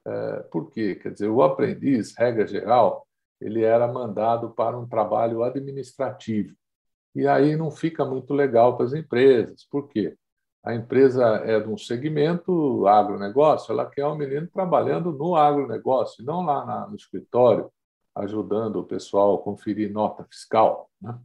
É, 0.06 0.44
por 0.52 0.70
quê? 0.70 0.96
Quer 0.96 1.14
dizer, 1.14 1.30
o 1.30 1.42
aprendiz, 1.42 2.16
regra 2.16 2.46
geral, 2.46 3.08
ele 3.42 3.64
era 3.64 3.88
mandado 3.88 4.52
para 4.52 4.78
um 4.78 4.88
trabalho 4.88 5.44
administrativo. 5.44 6.54
E 7.16 7.26
aí 7.26 7.56
não 7.56 7.72
fica 7.72 8.06
muito 8.06 8.34
legal 8.34 8.78
para 8.78 8.86
as 8.86 8.94
empresas. 8.94 9.66
Por 9.72 9.88
quê? 9.88 10.16
A 10.64 10.76
empresa 10.76 11.24
é 11.46 11.60
de 11.60 11.70
um 11.70 11.78
segmento 11.78 12.86
agronegócio, 12.86 13.72
ela 13.72 13.90
quer 13.90 14.06
um 14.06 14.16
menino 14.16 14.48
trabalhando 14.48 15.12
no 15.14 15.36
agronegócio, 15.36 16.24
não 16.24 16.42
lá 16.42 16.66
na, 16.66 16.88
no 16.88 16.96
escritório, 16.96 17.72
ajudando 18.14 18.78
o 18.78 18.84
pessoal 18.84 19.36
a 19.36 19.42
conferir 19.42 19.92
nota 19.92 20.26
fiscal. 20.26 20.90
Né? 21.02 21.18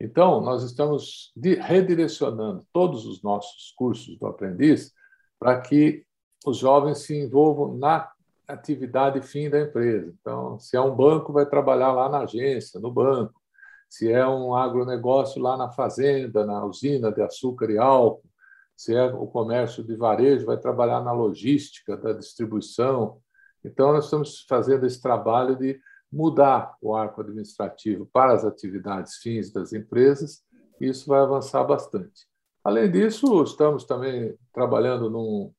Então, 0.00 0.40
nós 0.40 0.64
estamos 0.64 1.32
redirecionando 1.60 2.66
todos 2.72 3.06
os 3.06 3.22
nossos 3.22 3.72
cursos 3.76 4.18
do 4.18 4.26
aprendiz 4.26 4.92
para 5.38 5.60
que 5.60 6.04
os 6.44 6.58
jovens 6.58 6.98
se 6.98 7.16
envolvam 7.16 7.76
na 7.76 8.10
atividade 8.46 9.22
fim 9.22 9.48
da 9.48 9.60
empresa. 9.60 10.12
Então, 10.20 10.58
se 10.58 10.76
é 10.76 10.80
um 10.80 10.94
banco, 10.94 11.32
vai 11.32 11.46
trabalhar 11.46 11.92
lá 11.92 12.08
na 12.08 12.20
agência, 12.20 12.80
no 12.80 12.90
banco. 12.90 13.40
Se 13.88 14.10
é 14.10 14.26
um 14.26 14.54
agronegócio, 14.54 15.40
lá 15.40 15.56
na 15.56 15.70
fazenda, 15.70 16.44
na 16.44 16.64
usina 16.64 17.12
de 17.12 17.22
açúcar 17.22 17.70
e 17.70 17.78
álcool. 17.78 18.28
Se 18.76 18.94
é 18.94 19.04
o 19.04 19.26
comércio 19.26 19.84
de 19.84 19.94
varejo, 19.96 20.46
vai 20.46 20.58
trabalhar 20.58 21.02
na 21.02 21.12
logística 21.12 21.96
da 21.96 22.12
distribuição. 22.12 23.20
Então, 23.64 23.92
nós 23.92 24.04
estamos 24.04 24.44
fazendo 24.48 24.84
esse 24.86 25.00
trabalho 25.00 25.56
de 25.56 25.78
mudar 26.10 26.76
o 26.80 26.94
arco 26.94 27.20
administrativo 27.20 28.08
para 28.12 28.32
as 28.32 28.44
atividades 28.44 29.16
fins 29.16 29.52
das 29.52 29.72
empresas, 29.72 30.42
e 30.80 30.88
isso 30.88 31.08
vai 31.08 31.20
avançar 31.20 31.64
bastante. 31.64 32.26
Além 32.62 32.90
disso, 32.90 33.42
estamos 33.42 33.84
também 33.84 34.36
trabalhando 34.52 35.10
num 35.10 35.52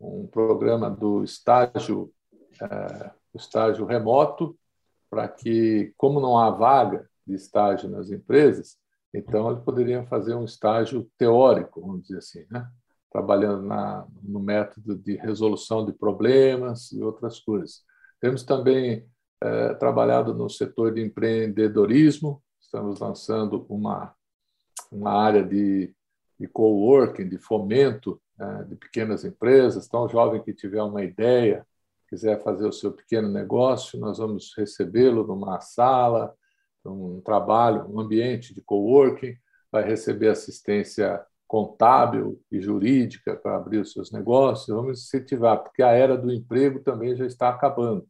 um 0.00 0.26
programa 0.26 0.88
do 0.88 1.24
estágio, 1.24 2.12
é, 2.62 3.10
estágio 3.34 3.84
remoto, 3.84 4.56
para 5.10 5.26
que, 5.26 5.92
como 5.96 6.20
não 6.20 6.38
há 6.38 6.50
vaga 6.50 7.08
de 7.26 7.34
estágio 7.34 7.88
nas 7.88 8.10
empresas, 8.10 8.78
então 9.12 9.50
eles 9.50 9.62
poderiam 9.62 10.06
fazer 10.06 10.34
um 10.34 10.44
estágio 10.44 11.10
teórico, 11.16 11.80
vamos 11.80 12.02
dizer 12.02 12.18
assim, 12.18 12.44
né? 12.50 12.68
trabalhando 13.10 13.62
na, 13.62 14.06
no 14.22 14.40
método 14.40 14.96
de 14.96 15.16
resolução 15.16 15.84
de 15.84 15.92
problemas 15.92 16.92
e 16.92 17.02
outras 17.02 17.40
coisas. 17.40 17.82
Temos 18.20 18.42
também 18.42 19.06
é, 19.42 19.74
trabalhado 19.74 20.34
no 20.34 20.48
setor 20.48 20.92
de 20.92 21.02
empreendedorismo, 21.02 22.42
estamos 22.60 23.00
lançando 23.00 23.64
uma, 23.68 24.14
uma 24.92 25.12
área 25.12 25.42
de, 25.42 25.94
de 26.38 26.46
coworking, 26.48 27.28
de 27.28 27.38
fomento 27.38 28.20
é, 28.38 28.64
de 28.64 28.76
pequenas 28.76 29.24
empresas. 29.24 29.86
Então, 29.86 30.04
o 30.04 30.08
jovem 30.08 30.42
que 30.42 30.52
tiver 30.52 30.82
uma 30.82 31.02
ideia, 31.02 31.66
quiser 32.08 32.42
fazer 32.42 32.66
o 32.66 32.72
seu 32.72 32.92
pequeno 32.92 33.28
negócio, 33.28 33.98
nós 33.98 34.18
vamos 34.18 34.52
recebê-lo 34.56 35.26
numa 35.26 35.60
sala, 35.60 36.34
num 36.88 37.20
trabalho, 37.20 37.86
um 37.88 38.00
ambiente 38.00 38.54
de 38.54 38.62
coworking, 38.62 39.36
vai 39.70 39.84
receber 39.84 40.28
assistência 40.28 41.24
contábil 41.46 42.40
e 42.52 42.60
jurídica 42.60 43.34
para 43.36 43.56
abrir 43.56 43.78
os 43.78 43.92
seus 43.92 44.12
negócios. 44.12 44.68
Vamos 44.68 45.02
incentivar, 45.04 45.62
porque 45.62 45.82
a 45.82 45.92
era 45.92 46.16
do 46.16 46.30
emprego 46.30 46.80
também 46.80 47.16
já 47.16 47.26
está 47.26 47.48
acabando. 47.48 48.06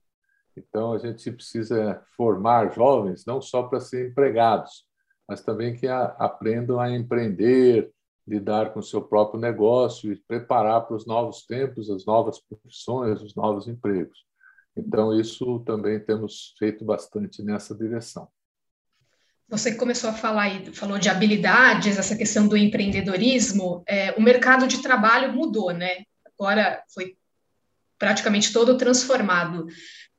Então, 0.57 0.93
a 0.93 0.99
gente 0.99 1.31
precisa 1.31 2.03
formar 2.17 2.75
jovens 2.75 3.25
não 3.25 3.41
só 3.41 3.63
para 3.63 3.81
ser 3.81 4.11
empregados, 4.11 4.85
mas 5.29 5.43
também 5.43 5.77
que 5.77 5.87
aprendam 5.87 6.81
a 6.81 6.91
empreender, 6.91 7.93
lidar 8.27 8.73
com 8.73 8.81
o 8.81 8.83
seu 8.83 9.01
próprio 9.01 9.41
negócio 9.41 10.13
e 10.13 10.17
preparar 10.17 10.87
para 10.87 10.97
os 10.97 11.07
novos 11.07 11.47
tempos, 11.47 11.89
as 11.91 12.05
novas 12.05 12.41
profissões, 12.41 13.23
os 13.23 13.35
novos 13.35 13.69
empregos. 13.69 14.27
Então, 14.77 15.19
isso 15.19 15.61
também 15.61 15.99
temos 16.01 16.55
feito 16.59 16.85
bastante 16.85 17.43
nessa 17.43 17.75
direção. 17.75 18.29
Você 19.49 19.75
começou 19.75 20.11
a 20.11 20.15
falar 20.15 20.43
aí, 20.43 20.75
falou 20.75 20.99
de 20.99 21.09
habilidades, 21.09 21.99
essa 21.99 22.17
questão 22.17 22.47
do 22.47 22.57
empreendedorismo. 22.57 23.83
É, 23.87 24.13
o 24.13 24.21
mercado 24.21 24.67
de 24.67 24.83
trabalho 24.83 25.33
mudou, 25.33 25.73
né? 25.73 26.05
Agora 26.39 26.83
foi 26.93 27.17
praticamente 27.99 28.53
todo 28.53 28.77
transformado 28.77 29.67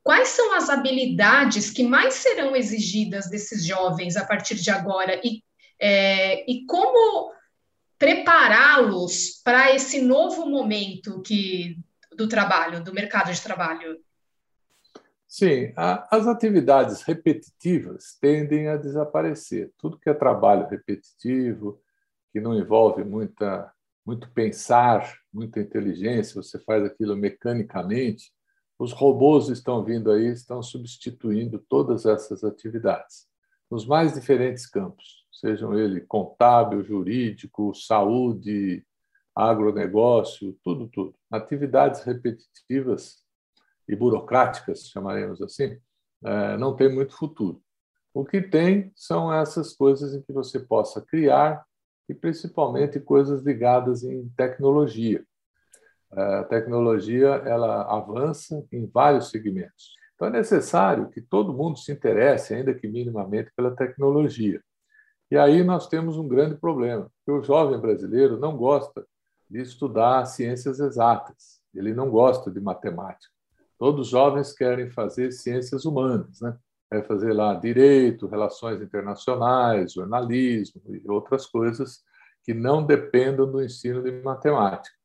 quais 0.04 0.30
são 0.30 0.54
as 0.54 0.70
habilidades 0.70 1.70
que 1.70 1.84
mais 1.84 2.16
serão 2.16 2.56
exigidas 2.56 3.30
desses 3.30 3.64
jovens 3.64 4.18
a 4.18 4.26
partir 4.26 4.56
de 4.56 4.72
agora 4.72 5.20
e, 5.24 5.44
é, 5.80 6.50
e 6.52 6.66
como 6.66 7.32
prepará-los 7.98 9.42
para 9.44 9.72
esse 9.76 10.02
novo 10.02 10.48
momento 10.48 11.22
que 11.22 11.78
do 12.18 12.28
trabalho, 12.28 12.84
do 12.84 12.94
mercado 12.94 13.32
de 13.32 13.40
trabalho? 13.40 14.00
Sim, 15.32 15.72
a, 15.78 16.08
as 16.18 16.26
atividades 16.26 17.04
repetitivas 17.04 18.18
tendem 18.20 18.68
a 18.68 18.76
desaparecer. 18.76 19.72
Tudo 19.78 20.00
que 20.00 20.10
é 20.10 20.14
trabalho 20.14 20.68
repetitivo, 20.68 21.80
que 22.34 22.42
não 22.42 22.58
envolve 22.58 23.04
muita, 23.04 23.72
muito 24.04 24.28
pensar, 24.32 25.20
muita 25.32 25.60
inteligência, 25.60 26.42
você 26.42 26.58
faz 26.58 26.84
aquilo 26.84 27.16
mecanicamente, 27.16 28.32
os 28.80 28.92
robôs 28.92 29.50
estão 29.50 29.84
vindo 29.84 30.12
aí, 30.12 30.30
estão 30.30 30.64
substituindo 30.64 31.60
todas 31.70 32.08
essas 32.08 32.44
atividades, 32.44 33.28
nos 33.70 33.86
mais 33.86 34.16
diferentes 34.16 34.66
campos, 34.66 35.28
sejam 35.32 35.78
ele 35.78 36.02
contábil, 36.02 36.84
jurídico, 36.84 37.76
saúde, 37.76 38.84
agronegócio, 39.36 40.58
tudo, 40.64 40.88
tudo. 40.88 41.14
Atividades 41.30 42.02
repetitivas 42.02 43.29
e 43.90 43.96
burocráticas, 43.96 44.88
chamaremos 44.88 45.42
assim, 45.42 45.76
é, 46.24 46.56
não 46.58 46.76
tem 46.76 46.94
muito 46.94 47.18
futuro. 47.18 47.60
O 48.14 48.24
que 48.24 48.40
tem 48.40 48.92
são 48.96 49.34
essas 49.34 49.74
coisas 49.74 50.14
em 50.14 50.22
que 50.22 50.32
você 50.32 50.60
possa 50.60 51.02
criar 51.02 51.66
e 52.08 52.14
principalmente 52.14 53.00
coisas 53.00 53.42
ligadas 53.42 54.04
em 54.04 54.30
tecnologia. 54.38 55.26
É, 56.14 56.22
a 56.36 56.44
tecnologia 56.44 57.30
ela 57.46 57.84
avança 57.84 58.64
em 58.72 58.86
vários 58.86 59.32
segmentos. 59.32 59.94
Então 60.14 60.28
é 60.28 60.32
necessário 60.32 61.10
que 61.10 61.22
todo 61.22 61.54
mundo 61.54 61.80
se 61.80 61.92
interesse, 61.92 62.54
ainda 62.54 62.74
que 62.74 62.88
minimamente, 62.88 63.52
pela 63.56 63.76
tecnologia. 63.76 64.62
E 65.32 65.38
aí 65.38 65.64
nós 65.64 65.88
temos 65.88 66.16
um 66.18 66.28
grande 66.28 66.56
problema, 66.56 67.12
que 67.26 67.32
o 67.32 67.42
jovem 67.42 67.80
brasileiro 67.80 68.38
não 68.38 68.56
gosta 68.56 69.06
de 69.50 69.62
estudar 69.62 70.26
ciências 70.26 70.80
exatas, 70.80 71.60
ele 71.74 71.94
não 71.94 72.10
gosta 72.10 72.52
de 72.52 72.60
matemática. 72.60 73.39
Todos 73.80 74.08
os 74.08 74.12
jovens 74.12 74.52
querem 74.52 74.90
fazer 74.90 75.32
ciências 75.32 75.86
humanas, 75.86 76.42
né? 76.42 76.56
É 76.92 77.02
fazer 77.02 77.34
lá 77.34 77.54
direito, 77.54 78.28
relações 78.28 78.82
internacionais, 78.82 79.94
jornalismo 79.94 80.82
e 80.88 81.10
outras 81.10 81.46
coisas 81.46 82.04
que 82.44 82.54
não 82.54 82.86
dependam 82.86 83.50
do 83.50 83.64
ensino 83.64 84.04
de 84.04 84.12
matemática. 84.24 84.96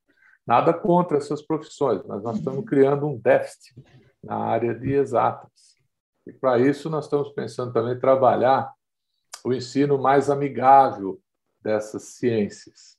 Nada 0.47 0.75
contra 0.75 1.19
essas 1.19 1.41
profissões, 1.41 2.03
mas 2.07 2.23
nós 2.23 2.39
estamos 2.39 2.65
criando 2.65 3.07
um 3.07 3.19
déficit 3.19 3.75
na 4.23 4.37
área 4.37 4.75
de 4.75 4.93
exatas. 4.93 5.79
E 6.27 6.33
para 6.33 6.59
isso 6.59 6.91
nós 6.91 7.05
estamos 7.05 7.31
pensando 7.31 7.73
também 7.73 7.99
trabalhar 7.99 8.73
o 9.45 9.53
ensino 9.53 9.99
mais 9.99 10.31
amigável 10.31 11.21
dessas 11.63 12.03
ciências. 12.15 12.94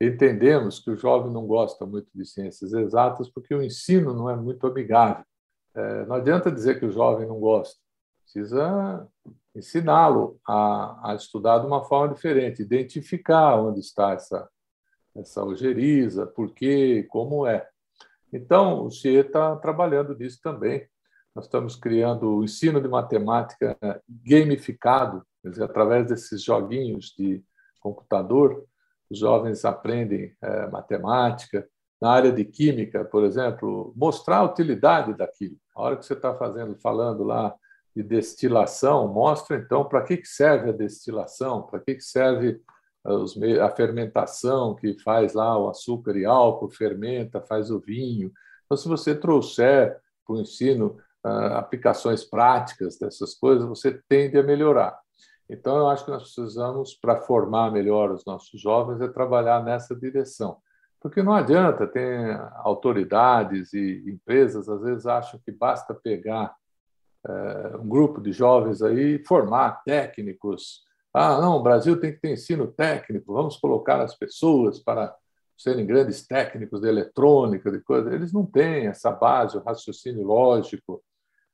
Entendemos 0.00 0.78
que 0.78 0.90
o 0.90 0.96
jovem 0.96 1.32
não 1.32 1.46
gosta 1.46 1.86
muito 1.86 2.08
de 2.14 2.24
ciências 2.26 2.72
exatas 2.72 3.30
porque 3.30 3.54
o 3.54 3.62
ensino 3.62 4.12
não 4.12 4.28
é 4.28 4.36
muito 4.36 4.66
amigável. 4.66 5.24
É, 5.74 6.06
não 6.06 6.16
adianta 6.16 6.52
dizer 6.52 6.78
que 6.78 6.86
o 6.86 6.92
jovem 6.92 7.26
não 7.26 7.38
gosta, 7.38 7.78
precisa 8.22 9.06
ensiná-lo 9.54 10.38
a, 10.46 11.12
a, 11.12 11.14
estudar 11.14 11.58
de 11.58 11.66
uma 11.66 11.82
forma 11.82 12.14
diferente, 12.14 12.62
identificar 12.62 13.56
onde 13.56 13.80
está 13.80 14.12
essa, 14.12 14.48
essa 15.14 15.42
ojeriza, 15.42 16.26
por 16.26 16.52
quê, 16.52 17.06
como 17.10 17.46
é. 17.46 17.66
Então, 18.32 18.84
o 18.84 18.90
CIE 18.90 19.16
está 19.16 19.56
trabalhando 19.56 20.16
nisso 20.16 20.40
também. 20.42 20.86
Nós 21.34 21.46
estamos 21.46 21.76
criando 21.76 22.36
o 22.36 22.44
ensino 22.44 22.80
de 22.80 22.88
matemática 22.88 23.76
gamificado, 24.08 25.26
quer 25.42 25.50
dizer, 25.50 25.64
através 25.64 26.06
desses 26.06 26.42
joguinhos 26.42 27.14
de 27.16 27.42
computador, 27.80 28.66
os 29.10 29.18
jovens 29.18 29.64
aprendem 29.64 30.34
é, 30.42 30.66
matemática. 30.68 31.66
Na 32.00 32.10
área 32.10 32.30
de 32.30 32.44
química, 32.44 33.04
por 33.04 33.24
exemplo, 33.24 33.92
mostrar 33.96 34.38
a 34.38 34.44
utilidade 34.44 35.14
daquilo. 35.14 35.56
A 35.74 35.82
hora 35.82 35.96
que 35.96 36.04
você 36.04 36.12
está 36.12 36.34
fazendo, 36.34 36.76
falando 36.76 37.24
lá 37.24 37.54
de 37.94 38.02
destilação, 38.02 39.08
mostra 39.08 39.56
então 39.56 39.84
para 39.88 40.02
que 40.02 40.22
serve 40.24 40.68
a 40.68 40.72
destilação, 40.72 41.62
para 41.62 41.80
que 41.80 41.98
serve 42.00 42.60
a 43.62 43.70
fermentação 43.70 44.74
que 44.74 44.98
faz 44.98 45.32
lá 45.32 45.56
o 45.56 45.68
açúcar 45.68 46.16
e 46.16 46.24
álcool, 46.24 46.68
fermenta, 46.68 47.40
faz 47.40 47.70
o 47.70 47.80
vinho. 47.80 48.32
Então, 48.64 48.76
se 48.76 48.88
você 48.88 49.14
trouxer 49.14 49.96
para 50.26 50.36
o 50.36 50.40
ensino 50.40 50.98
ah, 51.24 51.58
aplicações 51.58 52.24
práticas 52.24 52.98
dessas 52.98 53.34
coisas, 53.34 53.66
você 53.66 54.00
tende 54.08 54.36
a 54.36 54.42
melhorar. 54.42 54.98
Então, 55.48 55.76
eu 55.76 55.88
acho 55.88 56.04
que 56.04 56.10
nós 56.10 56.22
precisamos, 56.22 56.94
para 56.94 57.20
formar 57.20 57.70
melhor 57.70 58.10
os 58.10 58.24
nossos 58.24 58.60
jovens, 58.60 59.00
é 59.00 59.08
trabalhar 59.08 59.62
nessa 59.62 59.94
direção. 59.94 60.58
Porque 61.00 61.22
não 61.22 61.32
adianta, 61.32 61.86
tem 61.86 62.32
autoridades 62.64 63.72
e 63.72 64.02
empresas, 64.08 64.68
às 64.68 64.82
vezes, 64.82 65.06
acham 65.06 65.38
que 65.44 65.52
basta 65.52 65.94
pegar 65.94 66.54
é, 67.24 67.76
um 67.76 67.88
grupo 67.88 68.20
de 68.20 68.32
jovens 68.32 68.82
aí, 68.82 69.22
formar 69.24 69.82
técnicos. 69.84 70.84
Ah, 71.14 71.40
não, 71.40 71.56
o 71.56 71.62
Brasil 71.62 72.00
tem 72.00 72.12
que 72.12 72.20
ter 72.20 72.32
ensino 72.32 72.66
técnico, 72.66 73.32
vamos 73.32 73.56
colocar 73.56 74.00
as 74.00 74.16
pessoas 74.16 74.80
para 74.80 75.14
serem 75.56 75.86
grandes 75.86 76.26
técnicos 76.26 76.80
de 76.80 76.88
eletrônica, 76.88 77.70
de 77.70 77.80
coisas. 77.80 78.12
Eles 78.12 78.32
não 78.32 78.44
têm 78.44 78.88
essa 78.88 79.10
base, 79.10 79.56
o 79.56 79.62
raciocínio 79.62 80.24
lógico, 80.24 81.02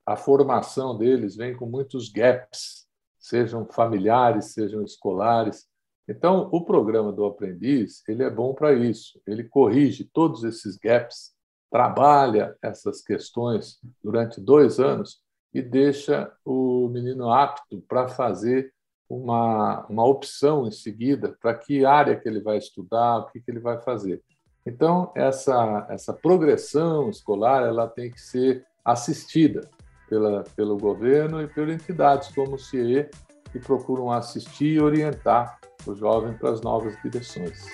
a 0.04 0.16
formação 0.16 0.96
deles 0.96 1.36
vem 1.36 1.54
com 1.54 1.66
muitos 1.66 2.08
gaps 2.08 2.88
sejam 3.22 3.64
familiares, 3.64 4.52
sejam 4.52 4.82
escolares. 4.82 5.66
Então, 6.08 6.48
o 6.52 6.64
programa 6.64 7.12
do 7.12 7.24
aprendiz 7.24 8.02
ele 8.08 8.24
é 8.24 8.30
bom 8.30 8.52
para 8.52 8.74
isso. 8.74 9.20
Ele 9.24 9.44
corrige 9.44 10.10
todos 10.12 10.42
esses 10.42 10.76
gaps, 10.76 11.32
trabalha 11.70 12.56
essas 12.60 13.00
questões 13.00 13.78
durante 14.02 14.40
dois 14.40 14.80
anos 14.80 15.22
e 15.54 15.62
deixa 15.62 16.30
o 16.44 16.88
menino 16.88 17.30
apto 17.30 17.80
para 17.88 18.08
fazer 18.08 18.72
uma, 19.08 19.86
uma 19.86 20.04
opção 20.04 20.66
em 20.66 20.72
seguida 20.72 21.36
para 21.40 21.54
que 21.54 21.84
área 21.84 22.16
que 22.18 22.28
ele 22.28 22.40
vai 22.40 22.56
estudar, 22.56 23.18
o 23.18 23.26
que, 23.26 23.40
que 23.40 23.50
ele 23.50 23.60
vai 23.60 23.80
fazer. 23.80 24.20
Então, 24.66 25.12
essa, 25.14 25.86
essa 25.90 26.12
progressão 26.12 27.10
escolar 27.10 27.62
ela 27.62 27.86
tem 27.88 28.10
que 28.10 28.20
ser 28.20 28.64
assistida 28.84 29.68
pela, 30.12 30.44
pelo 30.54 30.76
governo 30.76 31.40
e 31.40 31.46
pelas 31.46 31.74
entidades 31.74 32.28
como 32.34 32.56
o 32.56 32.58
CIE, 32.58 33.08
que 33.50 33.58
procuram 33.58 34.10
assistir 34.10 34.74
e 34.74 34.80
orientar 34.80 35.58
o 35.86 35.94
jovem 35.94 36.34
para 36.34 36.50
as 36.50 36.60
novas 36.60 36.94
direções. 37.02 37.64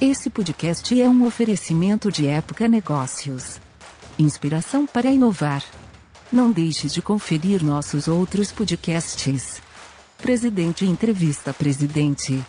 Esse 0.00 0.30
podcast 0.30 1.00
é 1.00 1.08
um 1.08 1.26
oferecimento 1.26 2.12
de 2.12 2.28
Época 2.28 2.68
Negócios. 2.68 3.60
Inspiração 4.16 4.86
para 4.86 5.10
inovar. 5.10 5.64
Não 6.32 6.52
deixe 6.52 6.86
de 6.86 7.02
conferir 7.02 7.64
nossos 7.64 8.06
outros 8.06 8.52
podcasts. 8.52 9.60
Presidente 10.18 10.84
Entrevista 10.84 11.52
Presidente. 11.52 12.40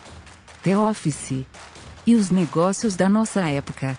The 0.62 0.78
Office. 0.78 1.44
E 2.06 2.14
os 2.14 2.30
negócios 2.30 2.94
da 2.94 3.08
nossa 3.08 3.40
época. 3.48 3.98